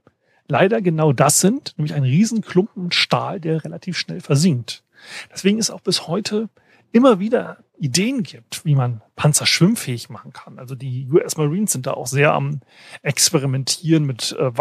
leider 0.48 0.82
genau 0.82 1.14
das 1.14 1.40
sind, 1.40 1.74
nämlich 1.78 1.94
ein 1.94 2.04
Riesenklumpen 2.04 2.92
Stahl, 2.92 3.40
der 3.40 3.64
relativ 3.64 3.98
schnell 3.98 4.22
versinkt. 4.22 4.84
Deswegen 5.32 5.60
ist 5.60 5.70
auch 5.70 5.82
bis 5.82 6.08
heute 6.08 6.50
immer 6.92 7.20
wieder 7.20 7.64
Ideen 7.78 8.24
gibt, 8.24 8.66
wie 8.66 8.76
man 8.76 9.02
Panzer 9.16 9.46
schwimmfähig 9.46 10.10
machen 10.10 10.34
kann. 10.34 10.60
Also 10.60 10.76
die 10.76 11.08
US 11.12 11.38
Marines 11.38 11.72
sind 11.72 11.86
da 11.86 11.94
auch 11.94 12.08
sehr 12.08 12.34
am 12.34 12.62
Experimentieren 13.04 14.06
mit 14.06 14.36
äh, 14.38 14.52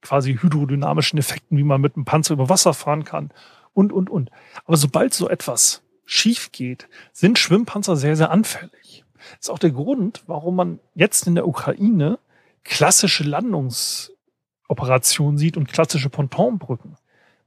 quasi 0.00 0.38
hydrodynamischen 0.38 1.18
Effekten, 1.18 1.58
wie 1.58 1.64
man 1.64 1.80
mit 1.80 1.96
einem 1.96 2.04
Panzer 2.04 2.34
über 2.34 2.48
Wasser 2.48 2.72
fahren 2.72 3.04
kann 3.04 3.30
und, 3.74 3.92
und, 3.92 4.08
und. 4.08 4.30
Aber 4.64 4.76
sobald 4.76 5.12
so 5.12 5.28
etwas 5.28 5.82
schief 6.06 6.52
geht, 6.52 6.88
sind 7.12 7.38
Schwimmpanzer 7.38 7.96
sehr, 7.96 8.16
sehr 8.16 8.30
anfällig. 8.30 9.04
Das 9.36 9.48
ist 9.48 9.50
auch 9.50 9.58
der 9.58 9.70
Grund, 9.70 10.22
warum 10.26 10.56
man 10.56 10.80
jetzt 10.94 11.26
in 11.26 11.34
der 11.34 11.48
Ukraine 11.48 12.18
klassische 12.64 13.24
Landungsoperationen 13.24 15.38
sieht 15.38 15.56
und 15.56 15.68
klassische 15.68 16.10
Pontonbrücken. 16.10 16.96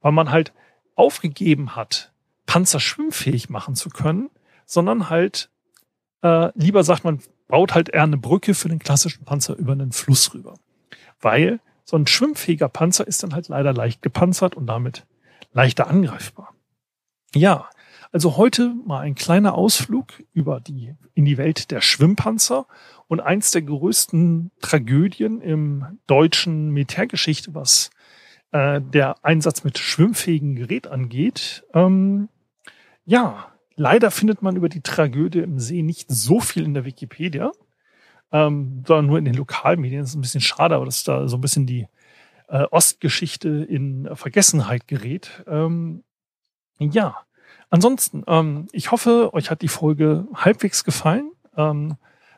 Weil 0.02 0.14
man 0.14 0.32
halt 0.32 0.54
aufgegeben 0.96 1.76
hat, 1.76 2.12
Panzer 2.46 2.80
schwimmfähig 2.80 3.50
machen 3.50 3.76
zu 3.76 3.90
können, 3.90 4.30
sondern 4.66 5.10
halt 5.10 5.50
äh, 6.22 6.52
lieber 6.56 6.84
sagt 6.84 7.04
man, 7.04 7.20
baut 7.48 7.74
halt 7.74 7.90
eher 7.90 8.04
eine 8.04 8.18
Brücke 8.18 8.54
für 8.54 8.70
den 8.70 8.80
klassischen 8.80 9.26
Panzer 9.26 9.56
über 9.56 9.74
einen 9.74 9.92
Fluss 9.92 10.34
rüber. 10.34 10.56
Weil 11.22 11.60
so 11.84 11.98
ein 11.98 12.08
schwimmfähiger 12.08 12.70
Panzer 12.70 13.08
ist 13.08 13.24
dann 13.24 13.34
halt 13.34 13.48
leider 13.48 13.74
leicht 13.74 14.02
gepanzert 14.02 14.56
und 14.56 14.68
damit 14.68 15.06
leichter 15.54 15.88
angreifbar. 15.88 16.54
Ja, 17.34 17.70
also 18.12 18.38
heute 18.38 18.74
mal 18.86 19.02
ein 19.02 19.16
kleiner 19.16 19.56
Ausflug 19.56 20.24
über 20.34 20.60
die, 20.60 20.96
in 21.14 21.26
die 21.26 21.38
Welt 21.38 21.72
der 21.72 21.82
Schwimmpanzer 21.82 22.66
und 23.08 23.20
eins 23.20 23.52
der 23.52 23.62
größten 23.62 24.52
Tragödien 24.62 25.42
im 25.42 26.00
deutschen 26.08 26.72
Militärgeschichte, 26.72 27.56
was 27.56 27.90
äh, 28.52 28.82
der 28.82 29.24
Einsatz 29.24 29.64
mit 29.64 29.78
schwimmfähigen 29.78 30.56
Gerät 30.56 30.88
angeht. 30.88 31.66
Ähm, 31.74 32.30
ja, 33.06 33.52
leider 33.76 34.12
findet 34.12 34.42
man 34.42 34.56
über 34.56 34.70
die 34.70 34.82
Tragödie 34.82 35.40
im 35.40 35.60
See 35.60 35.82
nicht 35.82 36.10
so 36.10 36.40
viel 36.40 36.66
in 36.66 36.74
der 36.74 36.86
Wikipedia, 36.86 37.52
ähm, 38.32 38.84
sondern 38.86 39.06
nur 39.08 39.18
in 39.18 39.26
den 39.26 39.36
Lokalmedien. 39.36 40.02
Das 40.02 40.10
ist 40.10 40.16
ein 40.16 40.22
bisschen 40.22 40.42
schade, 40.42 40.76
aber 40.76 40.86
dass 40.86 41.04
da 41.04 41.28
so 41.28 41.38
ein 41.38 41.42
bisschen 41.42 41.66
die 41.66 41.88
äh, 42.50 42.64
Ostgeschichte 42.72 43.50
in 43.50 44.10
Vergessenheit 44.14 44.88
gerät. 44.88 45.44
Ähm, 45.48 46.04
ja, 46.80 47.18
ansonsten, 47.70 48.24
ähm, 48.28 48.68
ich 48.72 48.92
hoffe, 48.92 49.34
euch 49.34 49.50
hat 49.50 49.62
die 49.62 49.68
Folge 49.68 50.28
halbwegs 50.34 50.84
gefallen. 50.84 51.32
Ähm, 51.56 51.96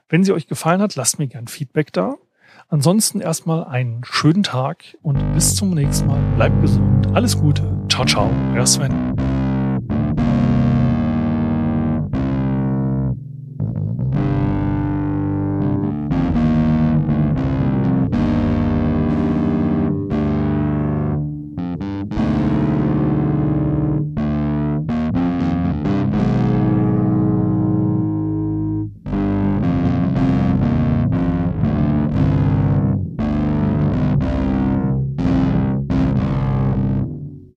wenn 0.09 0.23
sie 0.23 0.33
euch 0.33 0.47
gefallen 0.47 0.81
hat, 0.81 0.95
lasst 0.95 1.19
mir 1.19 1.27
gern 1.27 1.47
Feedback 1.47 1.93
da. 1.93 2.15
Ansonsten 2.67 3.21
erstmal 3.21 3.63
einen 3.63 4.03
schönen 4.03 4.43
Tag 4.43 4.83
und 5.01 5.33
bis 5.33 5.55
zum 5.55 5.71
nächsten 5.71 6.07
Mal. 6.07 6.19
Bleibt 6.35 6.61
gesund. 6.61 7.07
Alles 7.13 7.37
Gute. 7.37 7.63
Ciao, 7.89 8.05
ciao. 8.05 8.29
Euer 8.53 8.65
Sven. 8.65 9.15